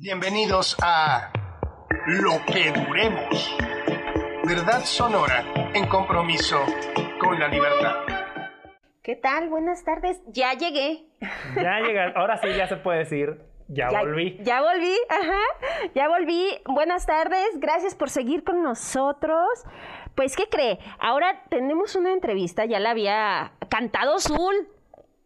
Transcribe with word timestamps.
Bienvenidos 0.00 0.76
a 0.80 1.32
Lo 2.06 2.40
que 2.46 2.70
Duremos. 2.70 3.56
Verdad 4.44 4.84
sonora 4.84 5.44
en 5.74 5.88
compromiso 5.88 6.56
con 7.20 7.36
la 7.40 7.48
libertad. 7.48 7.94
¿Qué 9.02 9.16
tal? 9.16 9.48
Buenas 9.48 9.82
tardes. 9.82 10.20
Ya 10.28 10.52
llegué. 10.54 11.04
Ya 11.56 11.80
llegas. 11.84 12.14
Ahora 12.14 12.36
sí 12.36 12.46
ya 12.56 12.68
se 12.68 12.76
puede 12.76 12.98
decir. 13.00 13.40
Ya, 13.66 13.88
volví. 13.90 14.38
Ya 14.44 14.62
volví, 14.62 14.96
ajá. 15.08 15.90
Ya 15.96 16.08
volví. 16.08 16.48
Buenas 16.64 17.04
tardes. 17.04 17.48
Gracias 17.58 17.96
por 17.96 18.08
seguir 18.08 18.44
con 18.44 18.62
nosotros. 18.62 19.48
Pues, 20.14 20.36
¿qué 20.36 20.44
cree? 20.48 20.78
Ahora 21.00 21.42
tenemos 21.50 21.96
una 21.96 22.12
entrevista. 22.12 22.66
Ya 22.66 22.78
la 22.78 22.90
había 22.90 23.52
cantado 23.68 24.20
Zul. 24.20 24.68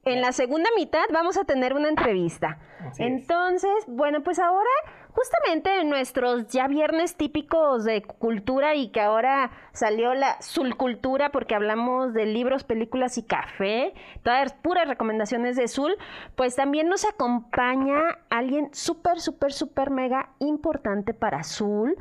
En 0.05 0.21
la 0.21 0.33
segunda 0.33 0.69
mitad 0.77 1.05
vamos 1.13 1.37
a 1.37 1.45
tener 1.45 1.75
una 1.75 1.89
entrevista. 1.89 2.59
Entonces, 2.99 3.71
bueno, 3.87 4.25
pues 4.25 4.41
ahora 4.41 4.69
justamente 5.13 5.79
en 5.79 5.91
nuestros 5.91 6.49
ya 6.49 6.67
viernes 6.67 7.17
típicos 7.17 7.85
de 7.85 8.03
cultura 8.03 8.75
y 8.75 8.89
que 8.89 9.01
ahora 9.01 9.53
salió 9.73 10.13
la 10.15 10.43
Zulcultura 10.43 11.31
porque 11.31 11.55
hablamos 11.55 12.15
de 12.15 12.27
libros, 12.27 12.65
películas 12.65 13.17
y 13.17 13.23
café, 13.23 13.95
todas 14.25 14.55
puras 14.55 14.89
recomendaciones 14.89 15.55
de 15.55 15.69
Zul, 15.69 15.97
pues 16.35 16.57
también 16.57 16.89
nos 16.89 17.05
acompaña 17.05 18.01
alguien 18.29 18.71
súper, 18.73 19.21
súper, 19.21 19.53
súper 19.53 19.91
mega 19.91 20.31
importante 20.41 21.15
para 21.15 21.45
Zul 21.45 21.97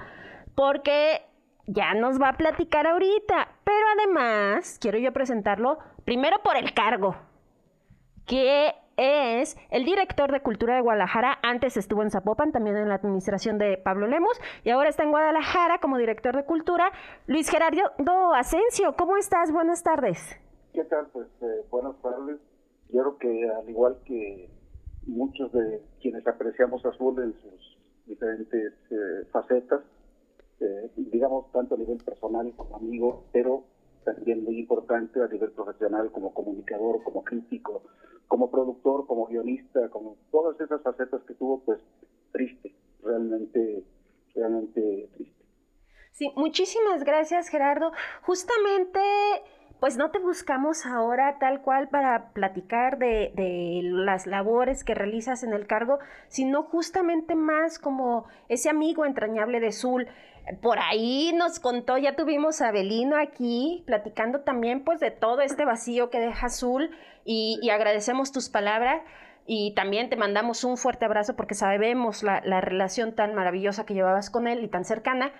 porque 0.55 1.21
ya 1.67 1.93
nos 1.93 2.19
va 2.19 2.29
a 2.29 2.37
platicar 2.37 2.87
ahorita, 2.87 3.49
pero 3.63 3.85
además 3.95 4.79
quiero 4.81 4.97
yo 4.97 5.13
presentarlo 5.13 5.77
primero 6.03 6.41
por 6.41 6.57
el 6.57 6.73
cargo 6.73 7.15
que 8.31 8.73
es 8.95 9.57
el 9.71 9.83
director 9.83 10.31
de 10.31 10.39
Cultura 10.39 10.75
de 10.75 10.81
Guadalajara. 10.81 11.37
Antes 11.43 11.75
estuvo 11.75 12.01
en 12.01 12.11
Zapopan, 12.11 12.53
también 12.53 12.77
en 12.77 12.87
la 12.87 12.95
administración 12.95 13.57
de 13.57 13.77
Pablo 13.77 14.07
Lemos, 14.07 14.39
y 14.63 14.69
ahora 14.69 14.87
está 14.87 15.03
en 15.03 15.11
Guadalajara 15.11 15.79
como 15.79 15.97
director 15.97 16.33
de 16.37 16.45
Cultura. 16.45 16.93
Luis 17.27 17.49
Gerardo 17.49 17.83
Asensio, 18.33 18.95
¿cómo 18.97 19.17
estás? 19.17 19.51
Buenas 19.51 19.83
tardes. 19.83 20.17
¿Qué 20.71 20.85
tal? 20.85 21.07
Pues 21.11 21.27
eh, 21.41 21.65
buenas 21.69 22.01
tardes. 22.01 22.39
Yo 22.93 23.01
creo 23.01 23.17
que 23.17 23.49
al 23.49 23.69
igual 23.69 23.97
que 24.05 24.49
muchos 25.07 25.51
de 25.51 25.81
quienes 26.01 26.25
apreciamos 26.25 26.85
Azul 26.85 27.21
en 27.21 27.33
sus 27.33 27.77
diferentes 28.05 28.71
eh, 28.91 29.27
facetas, 29.33 29.81
eh, 30.61 30.89
digamos 30.95 31.51
tanto 31.51 31.75
a 31.75 31.77
nivel 31.77 31.97
personal 31.97 32.53
como 32.55 32.77
amigo, 32.77 33.25
pero 33.33 33.65
también 34.05 34.45
muy 34.45 34.57
importante 34.57 35.21
a 35.21 35.27
nivel 35.27 35.51
profesional 35.51 36.09
como 36.13 36.33
comunicador, 36.33 37.03
como 37.03 37.25
crítico, 37.25 37.83
como 38.31 38.49
productor, 38.49 39.05
como 39.07 39.25
guionista, 39.25 39.89
como 39.89 40.15
todas 40.31 40.57
esas 40.61 40.81
facetas 40.81 41.21
que 41.27 41.33
tuvo, 41.33 41.65
pues 41.65 41.81
triste, 42.31 42.73
realmente, 43.03 43.83
realmente 44.33 45.09
triste. 45.15 45.45
Sí, 46.13 46.31
muchísimas 46.37 47.03
gracias 47.03 47.49
Gerardo. 47.49 47.91
Justamente 48.21 49.01
pues 49.81 49.97
no 49.97 50.11
te 50.11 50.19
buscamos 50.19 50.85
ahora 50.85 51.39
tal 51.39 51.63
cual 51.63 51.89
para 51.89 52.31
platicar 52.33 52.99
de, 52.99 53.81
las 53.83 54.27
labores 54.27 54.83
que 54.83 54.93
realizas 54.93 55.43
en 55.43 55.53
el 55.53 55.67
cargo, 55.67 55.97
sino 56.27 56.63
justamente 56.63 57.35
más 57.35 57.79
como 57.79 58.27
ese 58.47 58.69
amigo 58.69 59.05
entrañable 59.05 59.59
de 59.59 59.71
Zul. 59.71 60.07
Por 60.61 60.79
ahí 60.79 61.31
nos 61.33 61.59
contó, 61.59 61.97
ya 61.97 62.15
tuvimos 62.15 62.61
a 62.61 62.71
Belino 62.71 63.15
aquí 63.17 63.83
platicando 63.85 64.41
también 64.41 64.83
pues 64.83 64.99
de 64.99 65.11
todo 65.11 65.41
este 65.41 65.65
vacío 65.65 66.09
que 66.09 66.19
deja 66.19 66.49
Zul 66.49 66.91
y, 67.23 67.69
agradecemos 67.69 68.31
tus 68.31 68.49
palabras. 68.49 69.01
Y 69.47 69.73
también 69.73 70.09
te 70.09 70.15
mandamos 70.15 70.63
un 70.63 70.77
fuerte 70.77 71.05
abrazo 71.05 71.35
porque 71.35 71.55
sabemos 71.55 72.23
la, 72.23 72.41
la 72.45 72.61
relación 72.61 73.15
tan 73.15 73.33
maravillosa 73.33 73.85
que 73.85 73.93
llevabas 73.93 74.29
con 74.29 74.47
él 74.47 74.63
y 74.63 74.67
tan 74.67 74.85
cercana. 74.85 75.31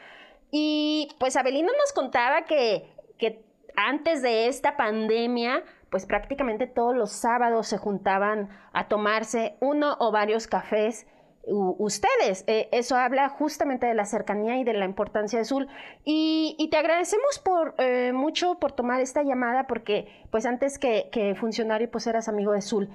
Y 0.51 1.09
pues 1.19 1.35
Abelino 1.35 1.71
nos 1.79 1.93
contaba 1.93 2.43
que, 2.43 2.91
que 3.17 3.43
antes 3.75 4.21
de 4.21 4.47
esta 4.47 4.75
pandemia, 4.75 5.63
pues 5.89 6.05
prácticamente 6.05 6.67
todos 6.67 6.95
los 6.95 7.11
sábados 7.11 7.67
se 7.67 7.77
juntaban 7.77 8.49
a 8.73 8.87
tomarse 8.87 9.55
uno 9.61 9.95
o 9.99 10.11
varios 10.11 10.47
cafés 10.47 11.07
ustedes. 11.47 12.43
Eh, 12.47 12.69
eso 12.71 12.95
habla 12.95 13.29
justamente 13.29 13.87
de 13.87 13.93
la 13.93 14.05
cercanía 14.05 14.57
y 14.57 14.63
de 14.63 14.73
la 14.73 14.85
importancia 14.85 15.39
de 15.39 15.45
Zul. 15.45 15.67
Y, 16.03 16.67
te 16.71 16.77
agradecemos 16.77 17.39
por 17.39 17.75
eh, 17.77 18.13
mucho 18.13 18.59
por 18.59 18.71
tomar 18.71 19.01
esta 19.01 19.23
llamada 19.23 19.67
porque 19.67 20.07
pues 20.31 20.45
antes 20.45 20.79
que, 20.79 21.35
funcionario 21.39 21.89
pues 21.89 22.07
eras 22.07 22.27
amigo 22.27 22.53
de 22.53 22.61
Zul. 22.61 22.89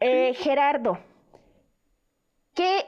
Eh, 0.00 0.34
Gerardo, 0.34 0.98
¿Qué, 2.54 2.84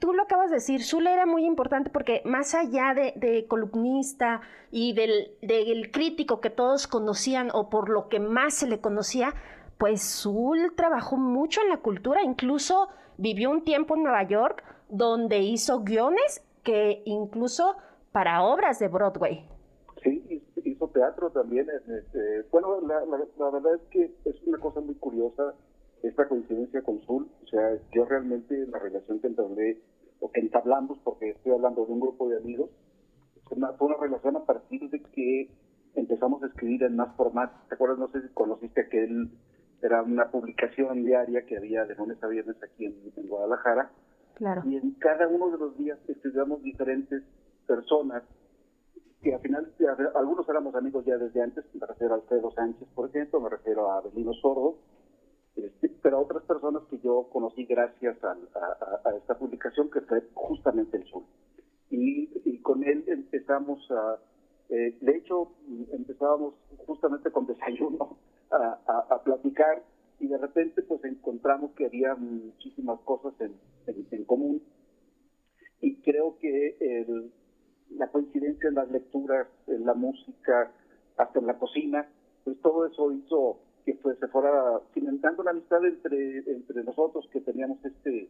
tú 0.00 0.12
lo 0.12 0.24
acabas 0.24 0.50
de 0.50 0.56
decir, 0.56 0.82
Zul 0.82 1.06
era 1.06 1.24
muy 1.24 1.44
importante 1.44 1.88
porque 1.88 2.20
más 2.24 2.54
allá 2.56 2.94
de, 2.94 3.46
columnista 3.46 4.40
y 4.72 4.92
del, 4.92 5.36
del, 5.40 5.92
crítico 5.92 6.40
que 6.40 6.50
todos 6.50 6.88
conocían 6.88 7.50
o 7.52 7.70
por 7.70 7.88
lo 7.88 8.08
que 8.08 8.18
más 8.18 8.54
se 8.54 8.66
le 8.66 8.80
conocía, 8.80 9.34
pues 9.78 10.02
Zul 10.02 10.74
trabajó 10.74 11.16
mucho 11.16 11.60
en 11.62 11.68
la 11.68 11.76
cultura, 11.76 12.22
incluso 12.24 12.88
vivió 13.22 13.50
un 13.50 13.62
tiempo 13.62 13.94
en 13.94 14.02
Nueva 14.02 14.24
York 14.24 14.64
donde 14.88 15.38
hizo 15.38 15.84
guiones 15.84 16.44
que 16.64 17.02
incluso 17.04 17.76
para 18.10 18.42
obras 18.42 18.80
de 18.80 18.88
Broadway. 18.88 19.48
Sí, 20.02 20.42
hizo 20.64 20.88
teatro 20.88 21.30
también. 21.30 21.68
Este, 21.70 22.42
bueno, 22.50 22.80
la, 22.80 23.00
la 23.06 23.50
verdad 23.50 23.76
es 23.76 23.82
que 23.90 24.10
es 24.24 24.42
una 24.44 24.58
cosa 24.58 24.80
muy 24.80 24.96
curiosa 24.96 25.54
esta 26.02 26.26
coincidencia 26.26 26.82
con 26.82 27.00
Zul, 27.02 27.28
o 27.44 27.46
sea, 27.46 27.78
yo 27.92 28.04
realmente 28.04 28.66
la 28.66 28.80
relación 28.80 29.20
que 29.20 29.28
entablé, 29.28 29.80
o 30.18 30.30
que 30.32 30.40
entablamos, 30.40 30.98
porque 31.04 31.30
estoy 31.30 31.52
hablando 31.52 31.86
de 31.86 31.92
un 31.92 32.00
grupo 32.00 32.28
de 32.28 32.38
amigos, 32.38 32.70
fue 33.44 33.56
una, 33.56 33.96
relación 34.00 34.36
a 34.36 34.44
partir 34.44 34.88
de 34.90 35.00
que 35.00 35.50
empezamos 35.94 36.42
a 36.42 36.46
escribir 36.46 36.82
en 36.82 36.96
más 36.96 37.14
formatos. 37.16 37.56
¿Te 37.68 37.74
acuerdas? 37.74 37.98
No 37.98 38.08
sé 38.08 38.22
si 38.22 38.28
conociste 38.34 38.88
que 38.88 39.04
él 39.04 39.30
era 39.82 40.02
una 40.02 40.30
publicación 40.30 41.04
diaria 41.04 41.44
que 41.44 41.56
había 41.56 41.84
de 41.84 41.96
lunes 41.96 42.22
a 42.22 42.28
viernes 42.28 42.56
aquí 42.62 42.86
en, 42.86 43.28
Guadalajara. 43.28 43.90
Claro. 44.34 44.62
Y 44.64 44.76
en 44.76 44.92
cada 44.92 45.28
uno 45.28 45.50
de 45.50 45.58
los 45.58 45.76
días 45.76 45.98
estudiamos 46.08 46.62
diferentes 46.62 47.22
personas 47.66 48.22
que 49.22 49.34
al 49.34 49.40
final 49.40 49.72
algunos 50.14 50.48
éramos 50.48 50.74
amigos 50.74 51.04
ya 51.04 51.16
desde 51.16 51.42
antes, 51.42 51.64
me 51.74 51.86
refiero 51.86 52.14
a 52.14 52.16
Alfredo 52.16 52.50
Sánchez, 52.52 52.88
por 52.94 53.08
ejemplo, 53.08 53.40
me 53.40 53.50
refiero 53.50 53.90
a 53.90 53.98
Abelino 53.98 54.32
Sordo, 54.34 54.78
este, 55.54 55.90
pero 56.02 56.20
otras 56.20 56.42
personas 56.44 56.82
que 56.90 56.98
yo 56.98 57.28
conocí 57.30 57.64
gracias 57.66 58.16
a, 58.24 58.36
esta 59.16 59.38
publicación 59.38 59.90
que 59.90 60.00
fue 60.00 60.22
justamente 60.34 60.96
el 60.96 61.04
Sur. 61.04 61.22
Y, 61.90 62.58
con 62.62 62.84
él 62.84 63.04
empezamos 63.06 63.78
a, 63.90 64.18
eh, 64.70 64.96
de 65.00 65.16
hecho, 65.16 65.52
empezábamos 65.92 66.54
justamente 66.86 67.30
con 67.30 67.46
desayuno 67.46 68.16
a, 68.52 69.22
platicar 69.24 69.82
y 70.20 70.28
de 70.28 70.38
repente 70.38 70.82
pues 70.82 71.02
encontramos 71.04 71.72
que 71.72 71.86
había 71.86 72.14
muchísimas 72.14 73.00
cosas 73.00 73.34
en, 73.40 74.24
común. 74.24 74.62
Y 75.80 75.96
creo 76.02 76.38
que 76.38 76.76
la 77.90 78.08
coincidencia 78.08 78.68
en 78.68 78.74
las 78.74 78.90
lecturas, 78.90 79.48
en 79.66 79.84
la 79.84 79.94
música, 79.94 80.70
hasta 81.16 81.38
en 81.38 81.46
la 81.46 81.58
cocina, 81.58 82.08
pues 82.44 82.60
todo 82.60 82.86
eso 82.86 83.12
hizo 83.12 83.58
que 83.84 83.94
pues 83.94 84.18
se 84.18 84.28
fuera 84.28 84.80
cimentando 84.94 85.42
la 85.42 85.50
amistad 85.50 85.84
entre, 85.84 86.38
entre 86.50 86.84
nosotros 86.84 87.28
que 87.32 87.40
teníamos 87.40 87.84
este, 87.84 88.28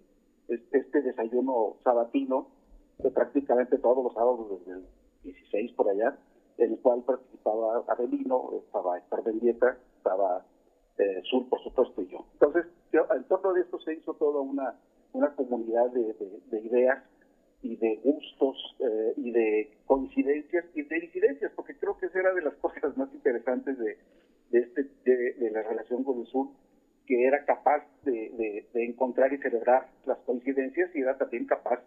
este, 0.49 0.79
este 0.79 1.03
desayuno 1.03 1.77
sabatino, 1.85 2.49
que 3.01 3.11
prácticamente 3.11 3.79
todos 3.79 4.03
los 4.03 4.15
sábados 4.15 4.61
desde 4.61 4.79
el 4.79 4.87
16 5.25 5.73
por 5.73 5.91
allá, 5.91 6.17
en 6.59 6.73
el 6.73 6.79
cual 6.79 7.03
participaba 7.03 7.85
Avelino, 7.89 8.51
estaba 8.65 8.99
Estar 8.99 9.23
Bendieta, 9.23 9.79
estaba 10.03 10.45
eh, 10.99 11.23
Sur, 11.31 11.49
por 11.49 11.63
supuesto, 11.63 12.03
y 12.03 12.09
yo. 12.09 12.27
Entonces, 12.35 12.67
en 12.93 13.25
torno 13.25 13.55
de 13.55 13.63
esto 13.63 13.79
se 13.81 13.95
hizo 13.95 14.15
toda 14.15 14.41
una, 14.41 14.77
comunidad 15.37 15.91
de, 15.91 16.15
de, 16.51 16.61
ideas 16.61 17.03
y 17.63 17.77
de 17.77 17.97
gustos 18.03 18.57
eh, 18.81 19.15
y 19.17 19.31
de 19.31 19.71
coincidencias 19.87 20.65
y 20.75 20.83
de 20.83 21.01
disidencias, 21.01 21.53
porque 21.55 21.77
creo 21.79 21.97
que 21.99 22.07
esa 22.07 22.19
era 22.19 22.35
de 22.35 22.43
las 22.43 22.55
cosas 22.61 22.97
más 22.97 23.13
interesantes 23.15 23.79
de, 23.79 23.97
este, 24.53 24.89
de, 25.05 25.51
la 25.51 25.63
relación 25.63 26.05
con 26.05 26.21
el 26.21 26.27
sur, 26.27 26.49
que 27.07 27.25
era 27.27 27.45
capaz 27.45 27.85
de, 28.05 28.67
encontrar 28.75 29.33
y 29.33 29.39
celebrar 29.39 29.89
las 30.05 30.19
coincidencias 30.19 30.95
y 30.95 31.01
era 31.01 31.17
también 31.17 31.47
capaz 31.47 31.81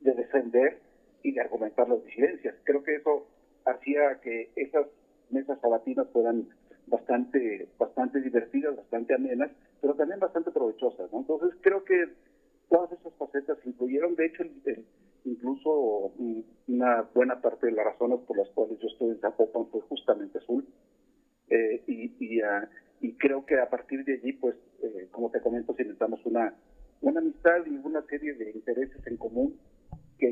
de 0.00 0.12
defender 0.12 0.80
y 1.22 1.32
de 1.32 1.40
argumentar 1.40 1.88
las 1.88 2.04
disidencias. 2.04 2.54
Creo 2.64 2.82
que 2.82 2.96
eso 2.96 3.26
hacía 3.64 4.20
que 4.22 4.50
esas 4.54 4.86
mesas 5.30 5.58
sabatinas 5.60 6.06
fueran 6.12 6.48
bastante, 6.86 7.68
bastante 7.78 8.20
divertidas, 8.20 8.76
bastante 8.76 9.14
amenas, 9.14 9.50
pero 9.80 9.94
también 9.94 10.20
bastante 10.20 10.50
provechosas. 10.50 11.10
Entonces 11.12 11.58
creo 11.60 11.84
que 11.84 12.08
todas 12.68 12.92
esas 12.92 13.12
facetas 13.14 13.58
influyeron. 13.64 14.14
De 14.14 14.26
hecho, 14.26 14.44
incluso 15.24 16.12
una 16.68 17.02
buena 17.14 17.40
parte 17.40 17.66
de 17.66 17.72
las 17.72 17.84
razones 17.84 18.20
por 18.20 18.36
las 18.38 18.48
cuales 18.50 18.78
yo 18.78 18.88
estoy 18.88 19.10
en 19.10 19.20
Zapopan 19.20 19.66
fue 19.66 19.80
justamente 19.82 20.38
azul. 20.38 20.66
Eh, 21.48 21.82
y, 21.86 22.12
y, 22.18 22.40
y, 23.00 23.12
creo 23.18 23.46
que 23.46 23.58
a 23.60 23.70
partir 23.70 24.04
de 24.04 24.14
allí, 24.14 24.32
pues, 24.32 24.56
eh, 24.82 25.08
como 25.12 25.30
te 25.30 25.40
comento, 25.40 25.74
si 25.74 25.82
necesitamos 25.82 26.24
una, 26.26 26.54
una 27.02 27.20
amistad 27.20 27.64
y 27.66 27.78
una 27.96 28.06
serie 28.06 28.34
de 28.34 28.50
intereses 28.50 29.06
en 29.06 29.16
común 29.16 29.58
que 30.18 30.28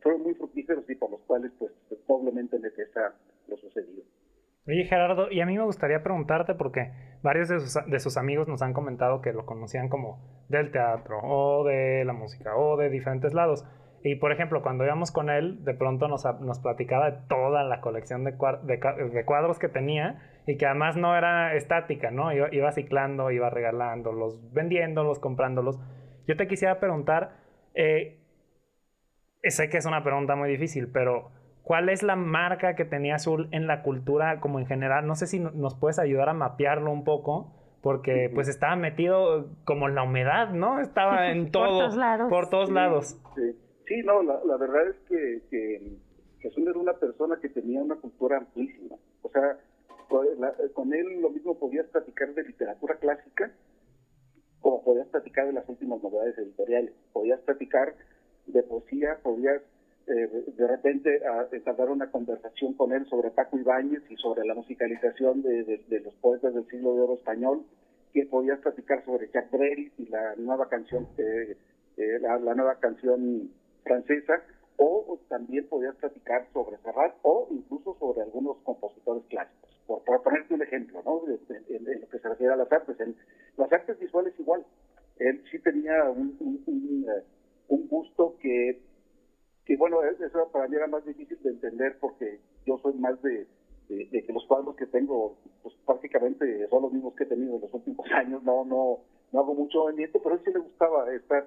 fueron 0.00 0.22
muy 0.22 0.34
fructíferos 0.34 0.88
y 0.88 0.94
por 0.94 1.10
los 1.10 1.20
cuales 1.22 1.52
pues 1.58 1.72
probablemente 2.06 2.58
necesita 2.58 3.14
lo 3.48 3.56
sucedido. 3.56 4.02
Oye 4.66 4.84
Gerardo, 4.84 5.30
y 5.30 5.40
a 5.40 5.46
mí 5.46 5.56
me 5.56 5.64
gustaría 5.64 6.02
preguntarte 6.02 6.54
porque 6.54 6.92
varios 7.22 7.48
de 7.48 7.58
sus, 7.58 7.74
de 7.86 7.98
sus, 7.98 8.16
amigos 8.16 8.46
nos 8.46 8.62
han 8.62 8.72
comentado 8.72 9.20
que 9.20 9.32
lo 9.32 9.44
conocían 9.44 9.88
como 9.88 10.20
del 10.48 10.70
teatro 10.70 11.18
o 11.22 11.64
de 11.64 12.04
la 12.04 12.12
música 12.12 12.56
o 12.56 12.76
de 12.76 12.88
diferentes 12.88 13.34
lados. 13.34 13.64
Y 14.04 14.16
por 14.16 14.32
ejemplo, 14.32 14.62
cuando 14.62 14.84
íbamos 14.84 15.12
con 15.12 15.30
él, 15.30 15.64
de 15.64 15.74
pronto 15.74 16.08
nos, 16.08 16.24
nos 16.40 16.60
platicaba 16.60 17.10
de 17.10 17.18
toda 17.28 17.64
la 17.64 17.80
colección 17.80 18.24
de, 18.24 18.32
de, 18.32 19.24
cuadros 19.24 19.58
que 19.58 19.68
tenía 19.68 20.20
y 20.46 20.56
que 20.56 20.66
además 20.66 20.96
no 20.96 21.16
era 21.16 21.54
estática, 21.54 22.10
¿no? 22.10 22.32
Iba, 22.32 22.48
iba 22.52 22.72
ciclando, 22.72 23.30
iba 23.30 23.48
regalándolos, 23.50 24.52
vendiéndolos, 24.52 25.20
comprándolos. 25.20 25.78
Yo 26.26 26.36
te 26.36 26.46
quisiera 26.46 26.78
preguntar, 26.80 27.36
eh, 27.74 28.18
sé 29.42 29.68
que 29.68 29.78
es 29.78 29.86
una 29.86 30.02
pregunta 30.04 30.36
muy 30.36 30.48
difícil, 30.50 30.88
pero 30.88 31.30
¿cuál 31.62 31.88
es 31.88 32.02
la 32.02 32.16
marca 32.16 32.74
que 32.74 32.84
tenía 32.84 33.16
Azul 33.16 33.48
en 33.50 33.66
la 33.66 33.82
cultura 33.82 34.40
como 34.40 34.58
en 34.58 34.66
general? 34.66 35.06
No 35.06 35.14
sé 35.14 35.26
si 35.26 35.40
nos 35.40 35.74
puedes 35.74 35.98
ayudar 35.98 36.28
a 36.28 36.34
mapearlo 36.34 36.90
un 36.90 37.04
poco 37.04 37.52
porque 37.82 38.30
pues 38.32 38.46
estaba 38.46 38.76
metido 38.76 39.48
como 39.64 39.88
en 39.88 39.96
la 39.96 40.04
humedad, 40.04 40.50
¿no? 40.50 40.78
Estaba 40.78 41.30
en 41.30 41.50
todo. 41.52 41.64
por 41.64 41.78
todos 41.78 41.96
lados. 41.96 42.28
Por 42.30 42.50
todos 42.50 42.70
lados. 42.70 43.18
Sí. 43.34 43.56
Sí, 43.86 44.00
no, 44.04 44.22
la, 44.22 44.56
verdad 44.56 44.88
es 44.88 44.96
que, 45.08 45.42
que 45.50 45.98
Jesús 46.38 46.66
era 46.66 46.78
una 46.78 46.94
persona 46.94 47.36
que 47.42 47.48
tenía 47.48 47.80
una 47.82 47.96
cultura 47.96 48.38
amplísima. 48.38 48.96
O 49.22 49.28
sea, 49.28 49.58
con 50.72 50.94
él 50.94 51.20
lo 51.20 51.30
mismo 51.30 51.58
podías 51.58 51.86
platicar 51.86 52.32
de 52.34 52.44
literatura 52.44 52.96
clásica 52.96 53.50
como 54.62 54.82
podías 54.82 55.08
platicar 55.08 55.46
de 55.46 55.52
las 55.52 55.68
últimas 55.68 56.02
novedades 56.02 56.38
editoriales. 56.38 56.92
Podías 57.12 57.40
platicar 57.40 57.94
de 58.46 58.62
poesía, 58.62 59.18
podías 59.22 59.60
eh, 60.06 60.44
de 60.56 60.66
repente 60.66 61.20
entablar 61.52 61.90
una 61.90 62.10
conversación 62.10 62.74
con 62.74 62.92
él 62.92 63.06
sobre 63.06 63.30
Paco 63.30 63.58
Ibáñez 63.58 64.02
y 64.08 64.16
sobre 64.16 64.44
la 64.44 64.54
musicalización 64.54 65.42
de, 65.42 66.00
los 66.04 66.14
poetas 66.14 66.54
del 66.54 66.66
siglo 66.68 66.94
de 66.94 67.02
oro 67.02 67.14
español, 67.14 67.64
que 68.12 68.26
podías 68.26 68.58
platicar 68.60 69.04
sobre 69.04 69.30
Jack 69.32 69.50
Brel 69.50 69.92
y 69.98 70.06
la 70.06 70.34
nueva 70.36 70.68
canción, 70.68 71.06
eh, 71.18 71.56
eh, 71.96 72.18
la, 72.20 72.38
nueva 72.54 72.76
canción 72.80 73.50
francesa, 73.84 74.42
o 74.76 75.18
también 75.28 75.68
podías 75.68 75.94
platicar 75.96 76.48
sobre 76.52 76.78
Serrat 76.78 77.14
o 77.22 77.48
incluso 77.50 77.96
sobre 77.98 78.22
algunos 78.22 78.56
compositores 78.64 79.22
clásicos. 79.28 79.71
Por, 79.86 80.02
ponerte 80.22 80.54
un 80.54 80.62
ejemplo, 80.62 81.02
¿no? 81.04 81.22
En, 81.28 82.00
lo 82.00 82.08
que 82.08 82.18
se 82.18 82.28
refiere 82.28 82.52
a 82.52 82.56
las 82.56 82.70
artes. 82.70 82.98
En 83.00 83.16
las 83.56 83.72
artes 83.72 83.98
visuales 83.98 84.34
igual. 84.38 84.64
Él 85.18 85.42
sí 85.50 85.58
tenía 85.60 86.04
un, 86.10 86.36
un, 86.66 87.06
eh, 87.08 87.22
gusto 87.68 88.36
que, 88.40 88.80
que, 89.64 89.76
bueno, 89.76 90.02
eso 90.02 90.48
para 90.50 90.66
mí 90.68 90.76
era 90.76 90.86
más 90.86 91.04
difícil 91.04 91.38
de 91.42 91.50
entender 91.50 91.98
porque 92.00 92.40
yo 92.66 92.78
soy 92.78 92.94
más 92.94 93.20
de, 93.22 93.46
de, 93.88 94.24
que 94.24 94.32
los 94.32 94.46
cuadros 94.46 94.74
que 94.76 94.86
tengo, 94.86 95.36
pues 95.62 95.74
prácticamente 95.86 96.66
son 96.68 96.82
los 96.82 96.92
mismos 96.92 97.14
que 97.14 97.24
he 97.24 97.26
tenido 97.26 97.56
en 97.56 97.60
los 97.60 97.74
últimos 97.74 98.06
años. 98.12 98.42
No, 98.42 98.64
no, 98.64 99.00
no 99.32 99.40
hago 99.40 99.54
mucho 99.54 99.80
movimiento, 99.80 100.20
pero 100.22 100.34
a 100.34 100.38
él 100.38 100.44
sí 100.44 100.52
le 100.52 100.60
gustaba 100.60 101.12
estar 101.14 101.46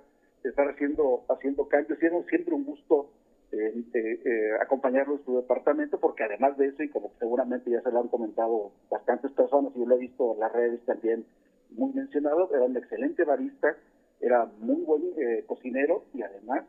estar 0.49 0.67
haciendo, 0.69 1.23
haciendo 1.29 1.67
cambios. 1.67 1.97
Y 1.97 2.29
siempre 2.29 2.53
un 2.53 2.65
gusto 2.65 3.09
eh, 3.51 3.83
eh, 3.93 4.51
acompañarlo 4.61 5.15
en 5.15 5.25
su 5.25 5.37
departamento, 5.37 5.99
porque 5.99 6.23
además 6.23 6.57
de 6.57 6.67
eso, 6.67 6.83
y 6.83 6.89
como 6.89 7.11
seguramente 7.19 7.69
ya 7.69 7.81
se 7.81 7.91
lo 7.91 7.99
han 7.99 8.07
comentado 8.07 8.71
bastantes 8.89 9.31
personas, 9.31 9.71
y 9.75 9.79
yo 9.79 9.85
lo 9.85 9.95
he 9.95 9.99
visto 9.99 10.33
en 10.33 10.39
las 10.39 10.51
redes 10.51 10.81
también 10.85 11.25
muy 11.71 11.93
mencionado, 11.93 12.49
era 12.53 12.63
un 12.63 12.75
excelente 12.75 13.23
barista, 13.23 13.77
era 14.19 14.45
muy 14.59 14.81
buen 14.83 15.03
eh, 15.17 15.43
cocinero 15.45 16.05
y 16.13 16.23
además, 16.23 16.65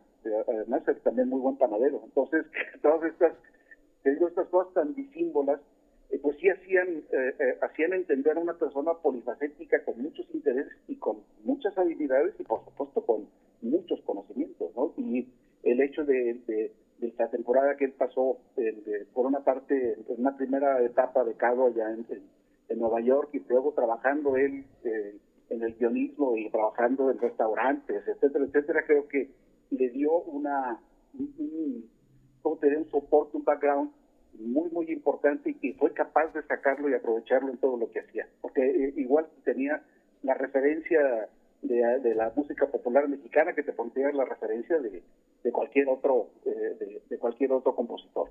además 0.48 0.82
también 1.02 1.28
muy 1.28 1.40
buen 1.40 1.56
panadero. 1.56 2.02
Entonces, 2.04 2.44
todas 2.82 3.04
estas, 3.04 3.32
estas 4.04 4.48
cosas 4.48 4.74
tan 4.74 4.94
disímbolas, 4.94 5.60
pues 6.22 6.36
sí 6.38 6.48
hacían, 6.48 7.02
hacían 7.62 7.92
entender 7.92 8.36
a 8.36 8.40
una 8.40 8.54
persona 8.54 8.92
polifacética 8.94 9.84
con 9.84 10.00
muchos 10.00 10.26
intereses 10.32 10.72
y 10.86 10.96
con 10.96 11.18
muchas 11.42 11.76
habilidades 11.76 12.32
y 12.38 12.44
por 12.44 12.64
supuesto 12.64 13.04
con 13.04 13.26
muchos 13.60 14.00
conocimientos, 14.02 14.70
¿no? 14.76 14.94
Y 14.96 15.26
el 15.76 15.82
hecho 15.82 16.04
de, 16.04 16.40
de, 16.46 16.72
la 17.18 17.28
temporada 17.28 17.76
que 17.76 17.84
él 17.84 17.92
pasó, 17.92 18.38
por 19.12 19.26
una 19.26 19.40
parte, 19.44 19.92
en 20.08 20.20
una 20.20 20.36
primera 20.36 20.82
etapa 20.82 21.24
de 21.24 21.34
Cado 21.34 21.66
allá 21.66 21.90
en, 21.90 22.78
Nueva 22.78 23.00
York 23.00 23.30
y 23.32 23.38
luego 23.48 23.72
trabajando 23.72 24.36
él 24.36 24.64
eh, 24.82 25.16
en 25.50 25.62
el 25.62 25.74
guionismo 25.76 26.36
y 26.36 26.50
trabajando 26.50 27.10
en 27.12 27.18
restaurantes, 27.18 28.02
etcétera, 28.08 28.44
etcétera, 28.44 28.84
creo 28.84 29.06
que 29.06 29.30
le 29.70 29.88
dio 29.90 30.12
una, 30.22 30.80
un, 31.16 31.88
un 32.42 32.90
soporte, 32.90 33.36
un 33.36 33.44
background 33.44 33.92
muy, 34.40 34.68
muy 34.70 34.90
importante 34.90 35.56
y 35.60 35.72
fue 35.74 35.92
capaz 35.92 36.32
de 36.32 36.42
sacarlo 36.42 36.90
y 36.90 36.94
aprovecharlo 36.94 37.50
en 37.50 37.58
todo 37.58 37.76
lo 37.76 37.90
que 37.90 38.00
hacía. 38.00 38.26
Porque 38.40 38.62
eh, 38.62 38.94
igual 38.96 39.28
tenía 39.44 39.82
la 40.22 40.34
referencia 40.34 41.28
de, 41.62 42.14
la 42.14 42.32
música 42.34 42.66
popular 42.66 43.08
mexicana 43.08 43.54
que 43.54 43.62
te 43.62 43.72
pondría 43.72 44.10
la 44.12 44.24
referencia 44.24 44.78
de, 44.78 45.02
de 45.42 45.52
cualquier 45.52 45.88
otro 45.88 46.28
eh, 46.44 47.00
de, 47.08 47.18
cualquier 47.18 47.52
otro 47.52 47.74
compositor. 47.74 48.30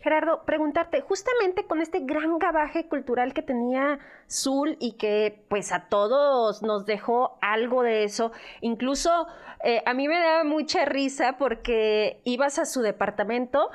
Gerardo, 0.00 0.44
preguntarte, 0.44 1.00
justamente 1.00 1.66
con 1.66 1.80
este 1.80 2.00
gran 2.00 2.38
gabaje 2.38 2.86
cultural 2.86 3.34
que 3.34 3.42
tenía 3.42 3.98
Zul 4.30 4.76
y 4.78 4.92
que 4.92 5.42
pues 5.48 5.72
a 5.72 5.88
todos 5.88 6.62
nos 6.62 6.86
dejó 6.86 7.38
algo 7.40 7.82
de 7.82 8.04
eso, 8.04 8.30
incluso 8.60 9.26
eh, 9.64 9.82
a 9.84 9.94
mí 9.94 10.06
me 10.06 10.18
daba 10.20 10.44
mucha 10.44 10.84
risa 10.84 11.36
porque 11.38 12.20
ibas 12.22 12.60
a 12.60 12.66
su 12.66 12.82
departamento 12.82 13.70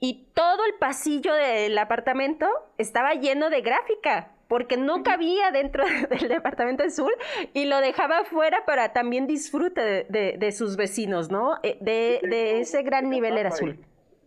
y 0.00 0.26
todo 0.34 0.64
el 0.64 0.74
pasillo 0.80 1.32
del 1.34 1.78
apartamento 1.78 2.46
estaba 2.76 3.14
lleno 3.14 3.48
de 3.48 3.60
gráfica 3.60 4.32
porque 4.52 4.76
no 4.76 5.02
cabía 5.02 5.50
dentro 5.50 5.82
del 6.10 6.28
departamento 6.28 6.82
azul 6.84 7.10
y 7.54 7.64
lo 7.64 7.80
dejaba 7.80 8.24
fuera 8.24 8.66
para 8.66 8.92
también 8.92 9.26
disfrute 9.26 10.04
de, 10.10 10.52
sus 10.52 10.76
vecinos, 10.76 11.30
¿no? 11.30 11.54
Eh, 11.62 11.78
de, 11.80 12.60
ese 12.60 12.82
gran 12.82 13.08
nivel 13.08 13.38
era 13.38 13.48
azul. 13.48 13.78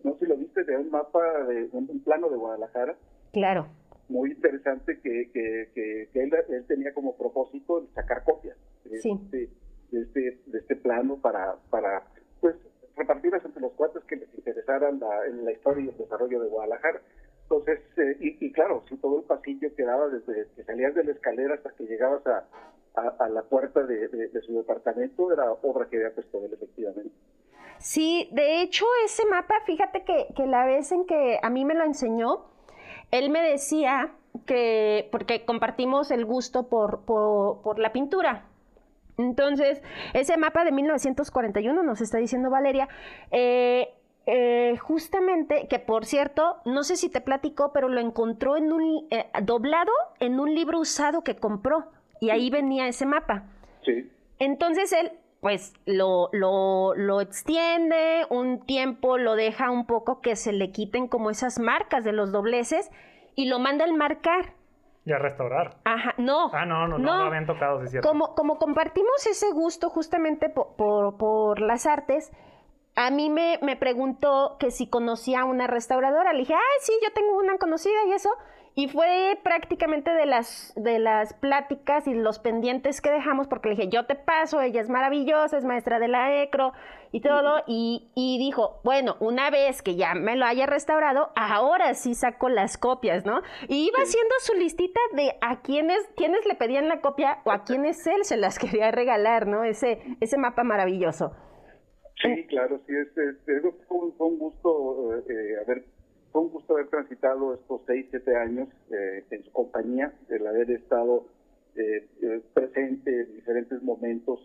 No 0.04 0.14
sé 0.14 0.22
si 0.22 0.26
lo 0.26 0.36
viste 0.36 0.64
de 0.64 0.78
un 0.78 0.90
mapa, 0.90 1.22
de 1.44 1.70
un 1.74 2.02
plano 2.04 2.32
de 2.32 2.38
Guadalajara. 2.38 2.96
Claro. 3.34 3.68
Muy 4.10 4.32
interesante 4.32 5.00
que, 5.00 5.30
que, 5.32 6.10
él, 6.16 6.32
tenía 6.68 6.92
como 6.96 7.16
propósito 7.16 7.88
sacar 7.94 8.24
copias 8.24 8.58
de, 8.86 8.98
este, 8.98 9.50
de, 9.92 10.58
este, 10.58 10.76
plano 10.76 11.18
para, 11.18 11.58
para 11.70 12.02
pues, 12.42 12.56
repartirlas 12.98 13.46
entre 13.46 13.62
los 13.62 13.74
cuates 13.74 14.04
que 14.06 14.16
les 14.16 14.34
interesaran 14.34 15.00
la, 15.00 15.28
en 15.28 15.46
la 15.46 15.52
historia 15.52 15.86
y 15.86 15.90
el 15.90 15.98
desarrollo 15.98 16.42
de 16.42 16.48
Guadalajara. 16.48 17.00
Entonces, 17.50 17.80
eh, 17.98 18.18
y, 18.20 18.52
claro, 18.52 18.84
si 18.90 18.98
todo 18.98 19.20
el 19.20 19.24
pasillo 19.24 19.74
quedaba 19.76 20.08
desde 20.08 20.48
que 20.56 20.64
salías 20.64 20.96
de 20.96 21.04
la 21.04 21.12
escalera 21.12 21.56
hasta 21.56 21.72
que 21.72 21.84
llegabas 21.86 22.26
a, 22.26 23.30
la 23.30 23.44
puerta 23.44 23.84
de, 23.84 24.42
su 24.46 24.56
departamento, 24.56 25.32
era 25.32 25.52
obra 25.52 25.88
que 25.88 25.98
había 25.98 26.14
puesto 26.14 26.44
él, 26.44 26.54
efectivamente. 26.54 27.12
Sí, 27.78 28.30
de 28.32 28.62
hecho, 28.62 28.86
ese 29.04 29.26
mapa, 29.26 29.56
fíjate 29.66 30.04
que, 30.04 30.28
que 30.36 30.48
la 30.48 30.66
vez 30.66 30.92
en 30.92 31.06
que 31.06 31.38
a 31.42 31.50
mí 31.50 31.66
me 31.66 31.76
lo 31.76 31.84
enseñó, 31.84 32.46
él 33.12 33.30
me 33.30 33.42
decía 33.42 34.16
que, 34.46 35.08
porque 35.12 35.46
compartimos 35.46 36.10
el 36.10 36.26
gusto 36.26 36.68
por, 36.68 37.02
por, 37.06 37.62
por 37.62 37.80
la 37.80 37.92
pintura, 37.92 38.46
entonces, 39.18 39.82
ese 40.14 40.38
mapa 40.38 40.66
de 40.66 40.72
1941, 40.72 41.84
nos 41.84 42.02
está 42.02 42.18
diciendo 42.18 42.50
Valeria, 42.50 42.90
eh, 43.32 43.94
eh, 44.28 44.78
justamente, 44.78 45.68
que 45.68 45.80
por 45.80 46.06
cierto, 46.06 46.58
no 46.66 46.84
sé 46.84 46.96
si 46.96 47.10
te 47.10 47.22
platicó, 47.22 47.72
pero 47.74 47.90
lo 47.90 48.00
encontró 48.00 48.58
en 48.58 48.74
un 48.74 49.08
eh, 49.12 49.28
doblado 49.44 49.92
en 50.20 50.40
un 50.40 50.56
libro 50.56 50.80
usado 50.80 51.24
que 51.24 51.36
compró 51.36 51.92
y 52.20 52.32
ahí 52.32 52.50
venía 52.50 52.88
ese 52.88 53.06
mapa. 53.06 53.44
Sí. 53.84 54.12
Entonces 54.40 54.92
él, 54.94 55.12
pues, 55.42 55.74
lo, 55.86 56.30
lo, 56.32 56.96
lo 56.96 57.22
extiende 57.22 58.26
un 58.30 58.66
tiempo, 58.66 59.18
lo 59.18 59.36
deja 59.36 59.70
un 59.70 59.86
poco 59.86 60.22
que 60.22 60.36
se 60.36 60.54
le 60.54 60.72
quiten 60.72 61.08
como 61.08 61.30
esas 61.30 61.60
marcas 61.60 62.04
de 62.04 62.12
los 62.12 62.32
dobleces 62.32 62.90
y 63.36 63.48
lo 63.48 63.60
manda 63.60 63.86
al 63.86 63.94
marcar. 63.94 64.54
Y 65.06 65.12
a 65.12 65.20
restaurar. 65.20 65.78
Ajá, 65.84 66.16
no. 66.18 66.50
Ah, 66.52 66.66
no, 66.66 66.88
no, 66.88 66.98
no, 66.98 67.06
no, 67.06 67.12
habían 67.12 67.46
tocado, 67.46 67.80
sí, 67.82 67.90
cierto. 67.90 68.10
Como, 68.10 68.34
como 68.34 68.58
compartimos 68.58 69.28
ese 69.30 69.52
gusto 69.52 69.92
justamente 69.92 70.50
por, 70.50 70.76
por, 70.76 71.18
por 71.18 71.62
las 71.62 71.86
artes, 71.86 72.32
a 72.96 73.12
mí 73.12 73.30
me, 73.30 73.60
me, 73.62 73.76
preguntó 73.76 74.56
que 74.60 74.72
si 74.72 74.88
conocía 74.88 75.42
a 75.42 75.46
una 75.46 75.68
restauradora. 75.68 76.32
Le 76.34 76.40
dije, 76.40 76.54
ay, 76.54 76.80
sí, 76.82 76.94
yo 77.04 77.12
tengo 77.14 77.38
una 77.38 77.58
conocida 77.58 78.06
y 78.08 78.14
eso. 78.14 78.30
Y 78.78 78.90
fue 78.90 79.40
prácticamente 79.42 80.12
de 80.12 80.26
las, 80.26 80.74
de 80.76 81.00
las 81.00 81.34
pláticas 81.34 82.08
y 82.08 82.14
los 82.14 82.40
pendientes 82.40 83.00
que 83.00 83.10
dejamos, 83.10 83.48
porque 83.48 83.70
le 83.70 83.76
dije, 83.76 83.88
yo 83.88 84.06
te 84.06 84.16
paso, 84.16 84.60
ella 84.60 84.82
es 84.82 84.90
maravillosa, 84.90 85.58
es 85.58 85.64
maestra 85.64 85.98
de 85.98 86.10
la 86.10 86.42
ECRO 86.42 86.74
y 87.14 87.22
todo. 87.22 87.64
Y, 87.68 88.12
y 88.16 88.38
dijo, 88.38 88.82
bueno, 88.84 89.16
una 89.22 89.50
vez 89.50 89.82
que 89.82 89.96
ya 89.96 90.14
me 90.14 90.36
lo 90.36 90.46
haya 90.46 90.66
restaurado, 90.66 91.32
ahora 91.38 91.94
sí 91.94 92.16
saco 92.16 92.50
las 92.50 92.78
copias, 92.78 93.26
¿no? 93.26 93.42
Y 93.70 93.88
iba 93.88 94.00
haciendo 94.02 94.36
su 94.40 94.54
listita 94.56 95.00
de 95.14 95.38
a 95.40 95.62
quiénes, 95.62 96.00
quiénes 96.18 96.46
le 96.46 96.56
pedían 96.56 96.90
la 96.90 97.00
copia 97.00 97.40
o 97.46 97.52
a 97.52 97.64
quiénes 97.64 98.06
él 98.08 98.26
se 98.26 98.36
las 98.36 98.60
quería 98.60 98.92
regalar, 98.92 99.48
¿no? 99.48 99.64
Ese, 99.64 100.18
ese 100.20 100.38
mapa 100.38 100.64
maravilloso. 100.64 101.32
Sí, 102.26 102.44
claro, 102.48 102.82
sí, 102.88 102.94
es, 102.96 103.10
fue, 103.88 104.28
un, 104.28 104.40
gusto 104.40 105.16
eh, 105.30 105.58
haber 105.64 105.86
fue 106.36 106.42
un 106.42 106.50
gusto 106.50 106.74
haber 106.74 106.90
transitado 106.90 107.54
estos 107.54 107.80
seis, 107.88 108.08
siete 108.10 108.36
años 108.36 108.68
eh, 108.92 109.24
en 109.32 109.44
su 109.46 109.52
compañía, 109.54 110.14
el 110.28 110.46
haber 110.46 110.70
estado 110.70 111.28
eh, 111.78 112.10
eh, 112.22 112.42
presente 112.54 113.22
en 113.22 113.36
diferentes 113.36 113.82
momentos 113.82 114.42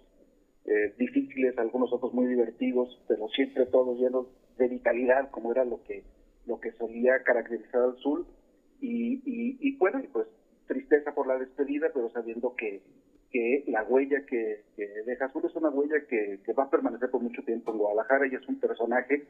difíciles, 0.99 1.58
algunos 1.58 1.92
otros 1.92 2.14
muy 2.14 2.26
divertidos, 2.26 2.96
pero 3.08 3.26
siempre 3.30 3.66
todos 3.66 3.99
llenos 3.99 4.28
de 4.56 4.68
vitalidad, 4.68 5.28
como 5.32 5.50
era 5.50 5.64
lo 5.64 5.82
que 5.82 6.04
lo 6.46 6.60
que 6.60 6.70
solía 6.72 7.25
caracterizar 7.25 7.80
al 7.82 7.96
sur. 7.96 8.25
Y, 8.80 9.20
y, 9.25 9.76
bueno, 9.78 10.00
pues 10.12 10.28
tristeza 10.68 11.12
por 11.12 11.26
la 11.26 11.38
despedida, 11.38 11.88
pero 11.92 12.08
sabiendo 12.10 12.54
que, 12.54 12.82
que 13.30 13.64
la 13.68 13.84
huella 13.84 14.25
que, 14.26 14.64
deja 15.06 15.26
Azul 15.26 15.44
es 15.44 15.54
una 15.54 15.70
huella 15.70 16.04
que, 16.08 16.40
que 16.44 16.52
va 16.52 16.64
a 16.64 16.70
permanecer 16.70 17.10
por 17.10 17.22
mucho 17.22 17.42
tiempo 17.42 17.72
en 17.72 17.78
Guadalajara 17.78 18.26
y 18.26 18.34
es 18.34 18.49
un 18.49 18.58
personaje 18.58 19.25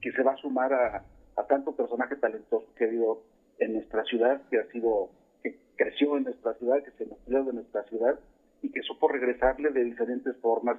que 0.00 0.12
se 0.12 0.22
va 0.22 0.32
a 0.32 0.36
sumar 0.36 0.72
a, 0.72 1.04
a 1.36 1.46
tanto 1.46 1.74
personaje 1.74 2.16
talentoso 2.16 2.66
que 2.76 2.84
ha 2.84 2.88
habido 2.88 3.22
en 3.58 3.74
nuestra 3.74 4.04
ciudad, 4.04 4.42
que 4.50 4.58
ha 4.58 4.66
sido, 4.70 5.10
que 5.42 5.56
creció 5.76 6.16
en 6.16 6.24
nuestra 6.24 6.54
ciudad, 6.54 6.82
que 6.82 6.90
se 6.92 7.06
nutrió 7.06 7.44
de 7.44 7.52
nuestra 7.52 7.82
ciudad 7.84 8.18
y 8.62 8.70
que 8.70 8.82
supo 8.82 9.08
regresarle 9.08 9.70
de 9.70 9.84
diferentes 9.84 10.36
formas 10.38 10.78